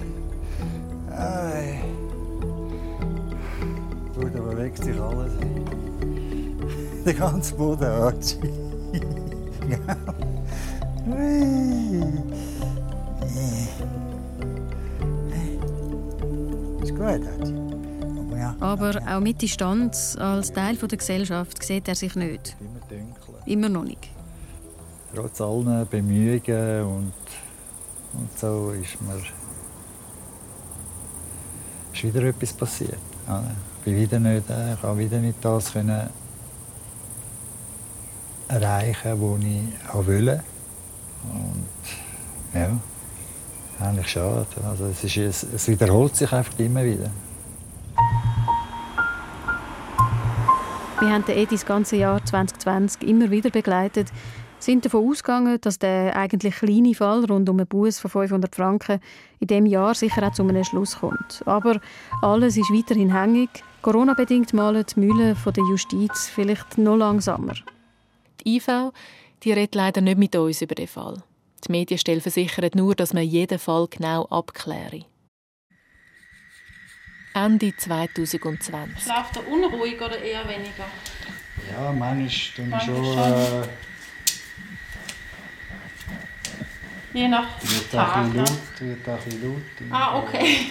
Gut, 4.19 4.35
da 4.35 4.41
bewegt 4.41 4.83
sich 4.83 4.99
alles. 4.99 5.31
Der 7.05 7.13
ganze 7.13 7.55
Boden. 7.55 8.13
Ui. 11.07 12.03
Ist 16.83 16.95
gut, 16.95 17.01
Archie. 17.01 17.55
Aber 18.59 18.99
auch 19.07 19.21
mit 19.21 19.41
Distanz, 19.41 20.17
als 20.17 20.51
Teil 20.51 20.75
der 20.75 20.97
Gesellschaft, 20.97 21.63
sieht 21.63 21.87
er 21.87 21.95
sich 21.95 22.15
nicht. 22.15 22.57
immer 23.45 23.69
noch 23.69 23.83
nicht. 23.83 24.09
Trotz 25.15 25.39
allen 25.41 25.87
Bemühungen 25.87 26.83
und, 26.83 27.13
und 28.13 28.37
so 28.37 28.71
ist 28.71 29.01
mir 29.01 29.15
ist 31.93 32.03
wieder 32.03 32.23
etwas 32.23 32.53
passiert. 32.53 32.97
Ja, 33.27 33.43
bin 33.83 33.95
wieder 33.95 34.19
nicht, 34.19 34.49
äh, 34.49 34.73
ich 34.73 34.83
habe 34.83 34.97
wieder 34.99 35.19
nicht 35.19 35.37
das 35.41 35.73
können 35.73 36.09
erreichen, 38.47 39.21
was 39.21 39.43
ich 39.43 40.07
wollte. 40.07 40.43
Und 41.23 41.67
ja, 42.53 42.77
eigentlich 43.79 44.07
schade. 44.07 44.47
Also 44.67 44.85
es, 44.85 45.03
ist, 45.03 45.43
es, 45.43 45.67
wiederholt 45.67 46.15
sich 46.15 46.31
einfach 46.31 46.57
immer 46.59 46.83
wieder. 46.83 47.09
Wir 50.99 51.09
haben 51.09 51.23
den 51.25 51.37
Edi 51.37 51.55
das 51.55 51.65
ganze 51.65 51.95
Jahr 51.95 52.23
2020 52.25 53.07
immer 53.07 53.31
wieder 53.31 53.49
begleitet, 53.49 54.11
sind 54.59 54.83
davon 54.83 55.09
ausgegangen, 55.09 55.57
dass 55.61 55.79
der 55.79 56.15
eigentlich 56.17 56.55
kleine 56.55 56.93
Fall 56.93 57.23
rund 57.23 57.47
um 57.49 57.57
einen 57.57 57.67
Bus 57.67 57.99
von 57.99 58.11
500 58.11 58.53
Franken 58.53 58.99
in 59.39 59.47
diesem 59.47 59.65
Jahr 59.65 59.95
sicher 59.95 60.27
auch 60.27 60.33
zu 60.33 60.43
einem 60.43 60.63
Schluss 60.65 60.99
kommt. 60.99 61.41
Aber 61.45 61.79
alles 62.21 62.57
ist 62.57 62.69
weiterhin 62.69 63.13
hängig. 63.13 63.49
Corona-bedingt 63.81 64.53
malen 64.53 64.85
die 64.85 64.99
Mühlen 64.99 65.35
von 65.35 65.53
der 65.53 65.63
Justiz 65.63 66.27
vielleicht 66.27 66.77
noch 66.77 66.97
langsamer. 66.97 67.55
Die 68.45 68.57
IV 68.57 68.91
die 69.43 69.53
redet 69.53 69.75
leider 69.75 70.01
nicht 70.01 70.17
mit 70.17 70.35
uns 70.35 70.61
über 70.61 70.75
den 70.75 70.87
Fall. 70.87 71.23
Die 71.65 71.71
Medienstelle 71.71 72.19
versichert 72.21 72.75
nur, 72.75 72.93
dass 72.95 73.13
man 73.13 73.23
jeden 73.23 73.59
Fall 73.59 73.87
genau 73.89 74.25
abkläre. 74.25 75.05
Ende 77.33 77.75
2020. 77.75 79.07
Läuft 79.07 79.37
er 79.37 79.47
unruhig 79.47 80.01
oder 80.01 80.19
eher 80.19 80.47
weniger? 80.47 80.85
Ja, 81.71 81.91
manchmal 81.93 82.67
Manchmal 82.67 82.95
schon. 82.95 83.05
schon. 83.05 83.63
Äh, 83.63 83.67
Je 87.13 87.27
nach 87.27 87.47
wird 87.61 87.95
auch 87.95 88.15
ein 88.15 88.33
Tag. 88.33 88.49
Wird 88.79 89.09
auch 89.09 89.13
ein 89.13 89.23
bisschen 89.23 89.89
laut. 89.89 90.01
Ah, 90.01 90.19
okay. 90.19 90.67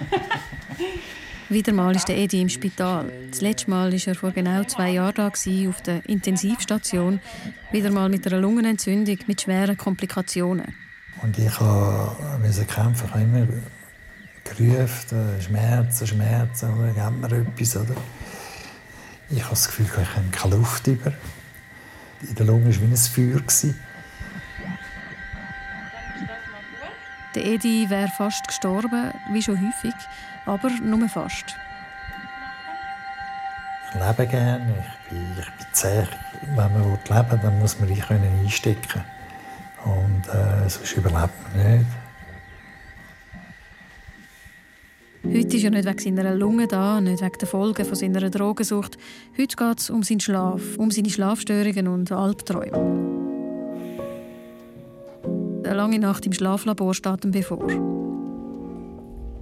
Wieder 1.50 1.72
mal 1.72 1.96
ist 1.96 2.06
der 2.06 2.16
Edi 2.16 2.40
im 2.40 2.48
Spital. 2.48 3.10
Das 3.28 3.40
letzte 3.40 3.70
Mal 3.70 3.92
war 3.92 4.06
er 4.06 4.14
vor 4.14 4.30
genau 4.30 4.62
zwei 4.62 4.90
Jahren 4.90 5.26
auf 5.26 5.82
der 5.82 6.08
Intensivstation. 6.08 7.18
Wieder 7.72 7.90
mal 7.90 8.08
mit 8.08 8.24
einer 8.24 8.40
Lungenentzündung 8.40 9.18
mit 9.26 9.40
schweren 9.40 9.76
Komplikationen. 9.76 10.72
Und 11.20 11.36
ich 11.36 11.60
musste 12.40 12.64
kämpfen. 12.66 13.06
Ich 13.08 13.12
habe 13.12 13.22
immer 13.24 13.46
gerufen, 14.44 15.40
Schmerzen, 15.40 16.06
Schmerzen, 16.06 16.72
oder, 16.72 16.92
gib 16.92 17.30
mir 17.30 17.38
etwas. 17.38 17.76
Oder? 17.76 17.96
Ich 19.28 19.42
habe 19.42 19.50
das 19.50 19.66
Gefühl, 19.66 19.86
ich 19.86 20.16
habe 20.16 20.28
keine 20.30 20.54
Luft 20.54 20.86
über. 20.86 21.12
In 22.28 22.34
der 22.36 22.46
Lunge 22.46 22.66
war 22.66 22.80
wie 22.80 22.84
ein 22.84 22.96
Feuer. 22.96 23.42
Der 27.34 27.44
Edi 27.44 27.88
wäre 27.88 28.08
fast 28.08 28.46
gestorben, 28.46 29.12
wie 29.30 29.42
schon 29.42 29.56
häufig, 29.56 29.94
aber 30.46 30.70
nur 30.82 31.08
fast. 31.08 31.54
Ich 33.92 34.00
lebe 34.00 34.26
gerne, 34.26 34.74
ich 34.80 35.10
bin, 35.10 35.26
ich 35.38 35.44
bin 35.44 35.66
zäh. 35.72 36.06
Wenn 36.42 36.56
man 36.56 36.72
leben 36.72 37.30
will, 37.30 37.38
dann 37.42 37.58
muss 37.58 37.78
man 37.78 37.88
sich 37.88 38.00
können 38.00 38.40
einstecken 38.40 39.04
Und 39.84 40.26
äh, 40.28 40.68
sonst 40.68 40.96
überlebt 40.96 41.30
man 41.54 41.78
nicht. 41.78 41.86
Heute 45.22 45.56
ist 45.56 45.64
er 45.64 45.70
nicht 45.70 45.86
wegen 45.86 46.16
seiner 46.16 46.34
Lunge 46.34 46.66
da, 46.66 47.00
nicht 47.00 47.22
wegen 47.22 47.38
der 47.38 47.48
Folgen 47.48 47.84
von 47.84 47.94
seiner 47.94 48.30
Drogensucht. 48.30 48.96
Heute 49.38 49.56
geht 49.56 49.78
es 49.78 49.90
um 49.90 50.02
seinen 50.02 50.20
Schlaf, 50.20 50.62
um 50.78 50.90
seine 50.90 51.10
Schlafstörungen 51.10 51.88
und 51.88 52.10
Albträume. 52.10 53.19
Eine 55.70 55.76
lange 55.76 56.00
Nacht 56.00 56.26
im 56.26 56.32
Schlaflabor 56.32 56.94
steht 56.94 57.24
ihm 57.24 57.30
bevor. 57.30 57.64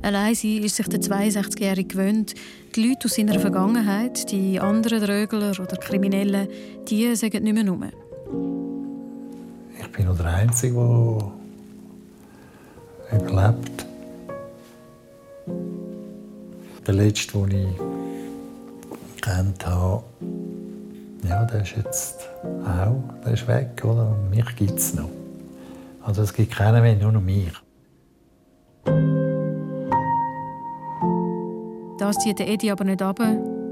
Allein 0.03 0.35
sein 0.35 0.63
ist 0.63 0.77
sich 0.77 0.87
der 0.87 1.01
62-Jährige 1.01 1.89
gewöhnt. 1.89 2.35
Die 2.77 2.87
Leute 2.87 3.07
aus 3.07 3.15
seiner 3.15 3.41
Vergangenheit, 3.41 4.31
die 4.31 4.61
anderen 4.61 5.01
Drögler 5.01 5.53
oder 5.53 5.79
Kriminellen, 5.79 6.49
die 6.87 7.17
sagen 7.17 7.45
nicht 7.45 7.55
mehr 7.55 7.65
nur. 7.65 7.79
Ich 9.81 9.91
bin 9.91 10.05
noch 10.05 10.19
der 10.19 10.27
Einzige, 10.27 11.19
der 13.11 13.21
überlebt. 13.23 13.87
Der 16.87 16.95
letzte, 16.95 17.47
den 17.47 17.69
ich 17.71 19.23
kennt 19.23 19.67
habe, 19.67 20.05
ja, 21.27 21.47
der 21.47 21.63
ist 21.63 21.75
jetzt 21.75 22.29
auch 22.67 23.03
der 23.25 23.33
ist 23.33 23.49
weg. 23.49 23.83
Oder? 23.83 24.15
Mich 24.31 24.57
gibt 24.57 24.79
es 24.79 24.93
noch. 24.93 25.09
Also 26.09 26.23
es 26.23 26.33
gibt 26.33 26.55
keinen 26.55 26.81
mehr, 26.81 26.97
nur 26.97 27.13
noch 27.13 27.21
mich. 27.21 27.53
Das 31.99 32.17
zieht 32.17 32.41
Edi 32.41 32.71
aber 32.71 32.85
nicht 32.85 33.03
ab. 33.03 33.21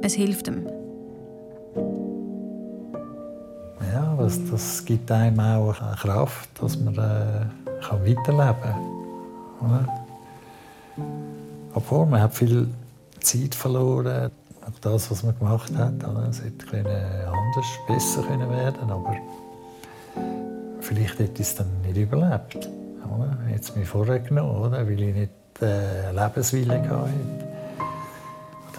Es 0.03 0.13
hilft 0.13 0.49
ihm. 0.49 0.67
Ja, 3.91 4.15
das, 4.19 4.39
das 4.51 4.85
gibt 4.85 5.11
einem 5.11 5.41
auch 5.41 5.81
eine 5.81 5.97
Kraft, 5.97 6.51
dass 6.61 6.79
man 6.79 6.93
äh, 6.93 7.47
kann 7.81 8.05
weiterleben 8.05 8.61
kann. 8.61 8.81
Oder? 9.63 10.07
Obwohl, 11.73 12.05
man 12.05 12.21
hat 12.21 12.35
viel 12.35 12.69
Zeit 13.21 13.55
verloren. 13.55 14.31
das, 14.83 15.11
was 15.11 15.23
man 15.23 15.39
gemacht 15.39 15.75
hat. 15.75 16.07
Oder? 16.07 16.29
Es 16.29 16.43
hätte 16.43 16.67
anders, 16.69 17.67
besser 17.87 18.23
können 18.25 18.51
werden 18.51 18.91
aber 18.91 19.17
vielleicht 20.87 21.19
hätte 21.19 21.43
ich 21.43 21.49
es 21.49 21.55
dann 21.55 21.67
nicht 21.83 21.97
überlebt. 21.97 22.57
Oder? 22.57 23.37
Hätte 23.47 23.61
es 23.61 23.77
mir 23.77 23.85
vorher 23.85 24.21
genommen, 24.21 24.57
oder? 24.57 24.87
weil 24.87 25.01
ich 25.01 25.15
nicht 25.15 25.33
äh, 25.61 26.13
Lebenswille 26.13 26.81
hatte. 26.81 27.11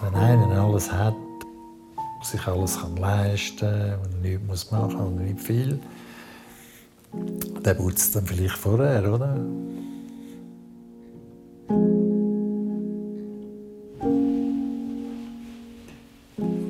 Oder 0.00 0.12
wenn 0.12 0.42
einer 0.42 0.62
alles 0.62 0.90
hat, 0.90 1.14
sich 2.22 2.46
alles 2.46 2.80
kann 2.80 2.96
leisten 2.96 3.58
kann 3.58 3.98
und 4.00 4.22
nichts 4.22 4.46
muss 4.46 4.70
machen 4.70 4.96
und 4.96 5.24
nicht 5.24 5.40
viel, 5.40 5.78
dann 7.62 7.76
putzt 7.76 7.98
es 7.98 8.10
dann 8.12 8.26
vielleicht 8.26 8.56
vorher, 8.56 9.12
oder? 9.12 9.36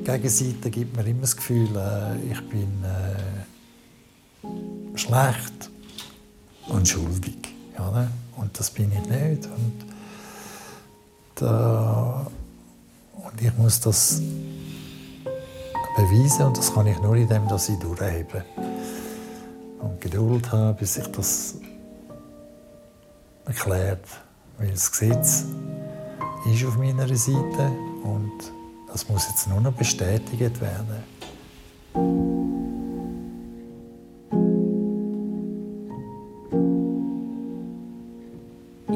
Gegenseite 0.03 0.71
gibt 0.71 0.97
mir 0.97 1.05
immer 1.05 1.21
das 1.21 1.35
Gefühl, 1.35 1.69
äh, 1.75 2.31
ich 2.31 2.49
bin 2.49 2.83
äh, 2.83 3.48
schlecht 4.99 5.69
und 6.67 6.87
schuldig. 6.87 7.37
Oder? 7.75 8.07
Und 8.37 8.57
das 8.59 8.71
bin 8.71 8.91
ich 8.91 9.09
nicht. 9.09 9.45
Und, 9.45 9.85
da, 11.35 12.27
und 13.13 13.41
ich 13.41 13.57
muss 13.57 13.79
das 13.79 14.21
beweisen 15.95 16.45
und 16.45 16.57
das 16.57 16.73
kann 16.73 16.87
ich 16.87 16.99
nur 16.99 17.15
indem 17.15 17.47
dass 17.47 17.69
ich 17.69 17.79
durchhebe. 17.79 18.43
Und 19.79 20.01
Geduld 20.01 20.51
habe, 20.51 20.73
bis 20.79 20.95
sich 20.95 21.07
das 21.07 21.55
erklärt. 23.45 24.05
Weil 24.57 24.71
das 24.71 24.91
Gesetz 24.91 25.45
ist 26.45 26.65
auf 26.65 26.77
meiner 26.77 27.07
Seite 27.07 27.71
und 28.03 28.31
das 28.91 29.07
muss 29.07 29.27
jetzt 29.29 29.47
nur 29.47 29.61
noch 29.61 29.73
bestätigt 29.73 30.59
werden. 30.61 31.03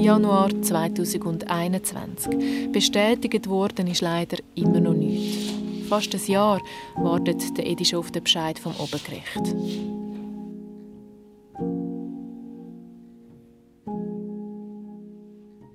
Januar 0.04 0.50
2021. 0.62 2.72
Bestätigt 2.74 3.48
worden 3.48 3.88
ist 3.88 4.02
leider 4.02 4.36
immer 4.54 4.82
noch 4.82 4.94
nichts. 4.94 5.54
Fast 5.88 6.14
ein 6.14 6.26
Jahr 6.28 6.60
wartet 6.98 7.58
der 7.58 7.66
Edi 7.66 7.86
schon 7.86 8.00
auf 8.00 8.12
den 8.12 8.22
Bescheid 8.22 8.60
vom 8.60 8.76
Obergericht. 8.76 9.56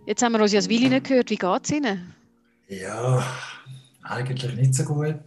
Jetzt 0.06 0.22
haben 0.22 0.32
wir 0.32 0.42
uns 0.42 0.52
ja 0.52 0.58
das 0.58 0.68
Willi 0.68 0.90
nicht 0.90 1.06
gehört. 1.06 1.30
Wie 1.30 1.36
geht 1.36 1.64
es 1.64 1.70
Ihnen? 1.70 2.14
Ja, 2.68 3.24
eigentlich 4.02 4.54
nicht 4.56 4.74
so 4.74 4.84
gut. 4.84 5.20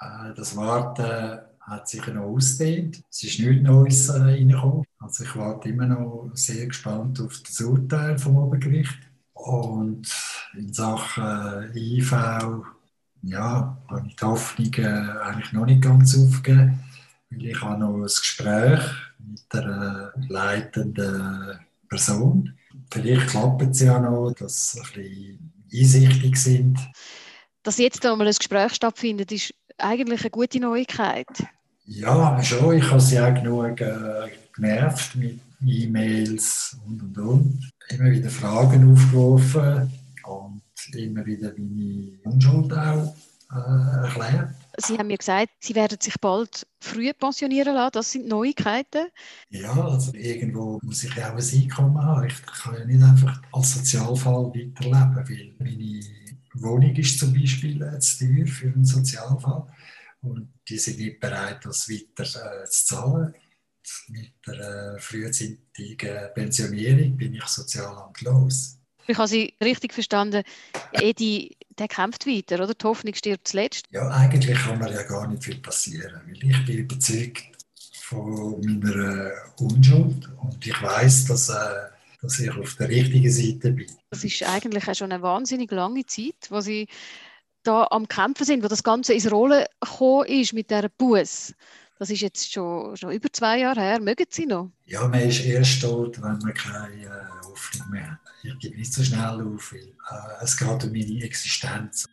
Äh, 0.00 0.32
das 0.34 0.56
Warten 0.56 1.40
hat 1.66 1.88
sich 1.88 2.06
noch 2.06 2.24
ausgedehnt. 2.24 3.02
Es 3.10 3.24
ist 3.24 3.40
nichts 3.40 3.62
Neues 3.62 4.08
äh, 4.08 4.18
reingekommen. 4.18 4.84
Also 4.98 5.24
ich 5.24 5.36
warte 5.36 5.68
immer 5.68 5.86
noch 5.86 6.30
sehr 6.34 6.66
gespannt 6.66 7.20
auf 7.20 7.42
das 7.44 7.60
Urteil 7.60 8.18
vom 8.18 8.36
Obergericht. 8.36 8.98
Und 9.32 10.08
in 10.56 10.72
Sachen 10.72 11.74
IV 11.74 12.12
ja, 13.22 13.76
habe 13.88 14.04
ich 14.06 14.16
die 14.16 14.24
Hoffnung 14.24 14.74
äh, 14.74 14.86
eigentlich 14.86 15.52
noch 15.52 15.66
nicht 15.66 15.82
ganz 15.82 16.16
aufgegeben, 16.16 16.78
weil 17.30 17.46
ich 17.46 17.60
habe 17.60 17.80
noch 17.80 17.96
ein 17.96 18.02
Gespräch 18.02 18.80
mit 19.18 19.42
der 19.52 20.12
leitenden 20.28 21.58
Person. 21.88 22.56
Vielleicht 22.92 23.28
klappt 23.28 23.62
es 23.62 23.80
ja 23.80 23.98
noch, 23.98 24.32
dass 24.32 24.72
sie 24.72 24.80
ein 24.80 24.92
bisschen 24.92 25.52
einsichtig 25.72 26.36
sind 26.36 26.78
dass 27.66 27.78
jetzt 27.78 28.06
einmal 28.06 28.28
ein 28.28 28.32
Gespräch 28.32 28.74
stattfindet, 28.74 29.32
ist 29.32 29.52
eigentlich 29.78 30.20
eine 30.20 30.30
gute 30.30 30.60
Neuigkeit. 30.60 31.26
Ja, 31.84 32.42
schon. 32.42 32.78
Ich 32.78 32.90
habe 32.90 33.00
sie 33.00 33.20
auch 33.20 33.34
genug 33.34 33.80
äh, 33.80 34.28
genervt 34.54 35.14
mit 35.16 35.40
E-Mails 35.64 36.76
und 36.86 37.02
und 37.02 37.18
und. 37.18 37.70
Immer 37.88 38.10
wieder 38.10 38.30
Fragen 38.30 38.92
aufgeworfen 38.92 39.92
und 40.24 40.62
immer 40.94 41.24
wieder 41.24 41.52
meine 41.56 42.18
Unschuld 42.24 42.72
auch 42.72 43.14
äh, 43.52 44.04
erklärt. 44.04 44.50
Sie 44.78 44.98
haben 44.98 45.06
mir 45.06 45.16
gesagt, 45.16 45.50
Sie 45.60 45.74
werden 45.74 45.98
sich 46.00 46.20
bald 46.20 46.66
früh 46.80 47.12
pensionieren 47.14 47.74
lassen. 47.74 47.92
Das 47.94 48.12
sind 48.12 48.28
Neuigkeiten. 48.28 49.06
Ja, 49.48 49.72
also 49.72 50.12
irgendwo 50.14 50.78
muss 50.82 51.04
ich 51.04 51.12
auch 51.12 51.36
ein 51.36 51.62
Einkommen 51.62 52.02
haben. 52.02 52.26
Ich 52.26 52.42
kann 52.44 52.74
ja 52.74 52.84
nicht 52.84 53.02
einfach 53.02 53.40
als 53.52 53.74
Sozialfall 53.74 54.52
weiterleben, 54.52 55.16
weil 55.16 55.54
meine 55.58 56.00
Wohnung 56.62 56.94
ist 56.96 57.18
zum 57.18 57.32
Beispiel 57.32 57.82
äh, 57.82 57.98
zu 57.98 58.26
teuer 58.26 58.46
für 58.46 58.66
einen 58.66 58.84
Sozialfall 58.84 59.66
und 60.22 60.52
die 60.68 60.78
sind 60.78 60.98
nicht 60.98 61.20
bereit, 61.20 61.64
das 61.64 61.88
weiter 61.88 62.24
äh, 62.24 62.64
zu 62.66 62.86
zahlen. 62.86 63.34
Mit 64.08 64.32
der 64.46 64.94
äh, 64.96 64.98
frühzeitigen 64.98 66.34
Pensionierung 66.34 67.16
bin 67.16 67.34
ich 67.34 67.44
sozialamtlos. 67.44 68.78
Ich 69.06 69.16
habe 69.16 69.28
Sie 69.28 69.54
richtig 69.62 69.94
verstanden. 69.94 70.42
Edi, 70.92 71.56
der 71.78 71.86
kämpft 71.86 72.26
weiter, 72.26 72.56
oder? 72.56 72.74
Die 72.74 72.84
Hoffnung 72.84 73.14
stirbt 73.14 73.46
zuletzt. 73.46 73.84
Ja, 73.90 74.08
eigentlich 74.08 74.58
kann 74.58 74.80
mir 74.80 74.92
ja 74.92 75.04
gar 75.04 75.28
nicht 75.28 75.44
viel 75.44 75.58
passieren, 75.58 76.20
weil 76.26 76.50
ich 76.50 76.66
bin 76.66 76.78
überzeugt 76.78 77.44
von 78.02 78.60
meiner 78.60 79.30
Unschuld 79.58 80.28
und 80.42 80.66
ich 80.66 80.82
weiß, 80.82 81.26
dass 81.26 81.48
äh, 81.48 81.95
dass 82.20 82.38
ich 82.38 82.50
auf 82.50 82.74
der 82.76 82.88
richtigen 82.88 83.30
Seite 83.30 83.72
bin. 83.72 83.86
Das 84.10 84.24
ist 84.24 84.42
eigentlich 84.42 84.88
auch 84.88 84.94
schon 84.94 85.12
eine 85.12 85.22
wahnsinnig 85.22 85.70
lange 85.70 86.04
Zeit, 86.06 86.50
wo 86.50 86.60
Sie 86.60 86.88
da 87.62 87.86
am 87.90 88.08
Kämpfen 88.08 88.44
sind, 88.44 88.62
wo 88.62 88.68
das 88.68 88.82
Ganze 88.82 89.12
ins 89.14 89.30
Rollen 89.30 89.64
gekommen 89.80 90.26
ist 90.26 90.52
mit 90.52 90.70
dieser 90.70 90.88
Buß. 90.88 91.54
Das 91.98 92.10
ist 92.10 92.20
jetzt 92.20 92.52
schon, 92.52 92.96
schon 92.96 93.12
über 93.12 93.32
zwei 93.32 93.60
Jahre 93.60 93.80
her. 93.80 94.00
Mögen 94.00 94.26
Sie 94.28 94.46
noch? 94.46 94.70
Ja, 94.84 95.08
man 95.08 95.20
ist 95.20 95.44
erst 95.44 95.80
tot, 95.80 96.20
wenn 96.22 96.38
man 96.38 96.54
keine 96.54 97.04
äh, 97.04 97.46
Hoffnung 97.46 97.90
mehr 97.90 98.10
hat. 98.12 98.18
Ich 98.42 98.58
gebe 98.58 98.76
nicht 98.76 98.92
so 98.92 99.02
schnell 99.02 99.40
auf, 99.40 99.72
weil 99.72 99.80
äh, 99.80 100.44
es 100.44 100.56
geht 100.56 100.84
um 100.84 100.92
meine 100.92 101.22
Existenz. 101.22 102.06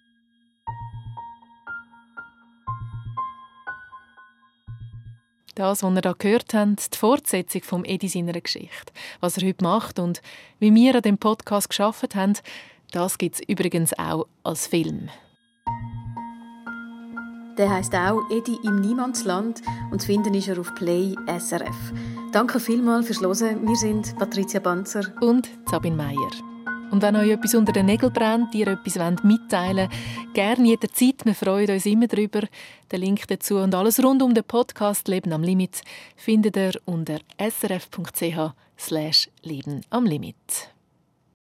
Das, 5.56 5.84
was 5.84 5.92
ihr 5.96 6.02
hier 6.02 6.16
gehört 6.18 6.54
habt, 6.54 6.94
die 6.94 6.98
Fortsetzung 6.98 7.62
vom 7.62 7.86
Edi 7.86 8.08
seiner 8.08 8.34
Geschichte. 8.34 8.92
Was 9.20 9.38
er 9.38 9.48
heute 9.48 9.63
macht 9.63 10.00
und 10.00 10.22
wie 10.60 10.74
wir 10.74 10.96
an 10.96 11.02
dem 11.04 11.18
Podcast 11.18 11.70
geschaffen 11.70 12.10
haben, 12.16 12.34
das 12.92 13.18
gibt 13.18 13.36
es 13.36 13.42
übrigens 13.48 13.98
auch 13.98 14.26
als 14.44 14.68
Film. 14.68 15.10
Der 17.58 17.70
heißt 17.70 17.94
auch 17.94 18.22
Edi 18.32 18.58
im 18.63 18.82
Niemandsland 18.82 19.62
und 19.92 20.02
zu 20.02 20.08
finden 20.08 20.34
ist 20.34 20.48
er 20.48 20.60
auf 20.60 20.74
Play 20.74 21.16
SRF. 21.28 21.94
Danke 22.32 22.60
vielmals 22.60 23.06
fürs 23.06 23.22
Hören. 23.22 23.68
Wir 23.68 23.76
sind 23.76 24.18
Patricia 24.18 24.60
Banzer 24.60 25.13
und 25.22 25.50
Sabine 25.70 25.96
Meier. 25.96 26.53
Und 26.94 27.02
wenn 27.02 27.16
euch 27.16 27.32
etwas 27.32 27.56
unter 27.56 27.72
den 27.72 27.88
Nägeln 27.88 28.14
brennt, 28.14 28.54
ihr 28.54 28.68
etwas 28.68 29.24
mitteilen 29.24 29.90
wollt, 29.90 30.34
gerne 30.36 30.68
jederzeit. 30.68 31.26
Wir 31.26 31.34
freuen 31.34 31.72
uns 31.72 31.88
immer 31.88 32.06
darüber. 32.06 32.42
Den 32.92 33.02
Link 33.02 33.28
dazu 33.28 33.56
und 33.58 33.74
alles 33.74 34.04
rund 34.04 34.22
um 34.22 34.36
den 34.36 34.44
Podcast 34.44 35.08
Leben 35.08 35.34
am 35.34 35.42
Limit 35.42 35.82
findet 36.16 36.56
ihr 36.56 36.74
unter 36.86 37.18
srf.ch 37.40 38.54
Leben 39.42 39.82
am 39.90 40.06
Limit. 40.06 40.73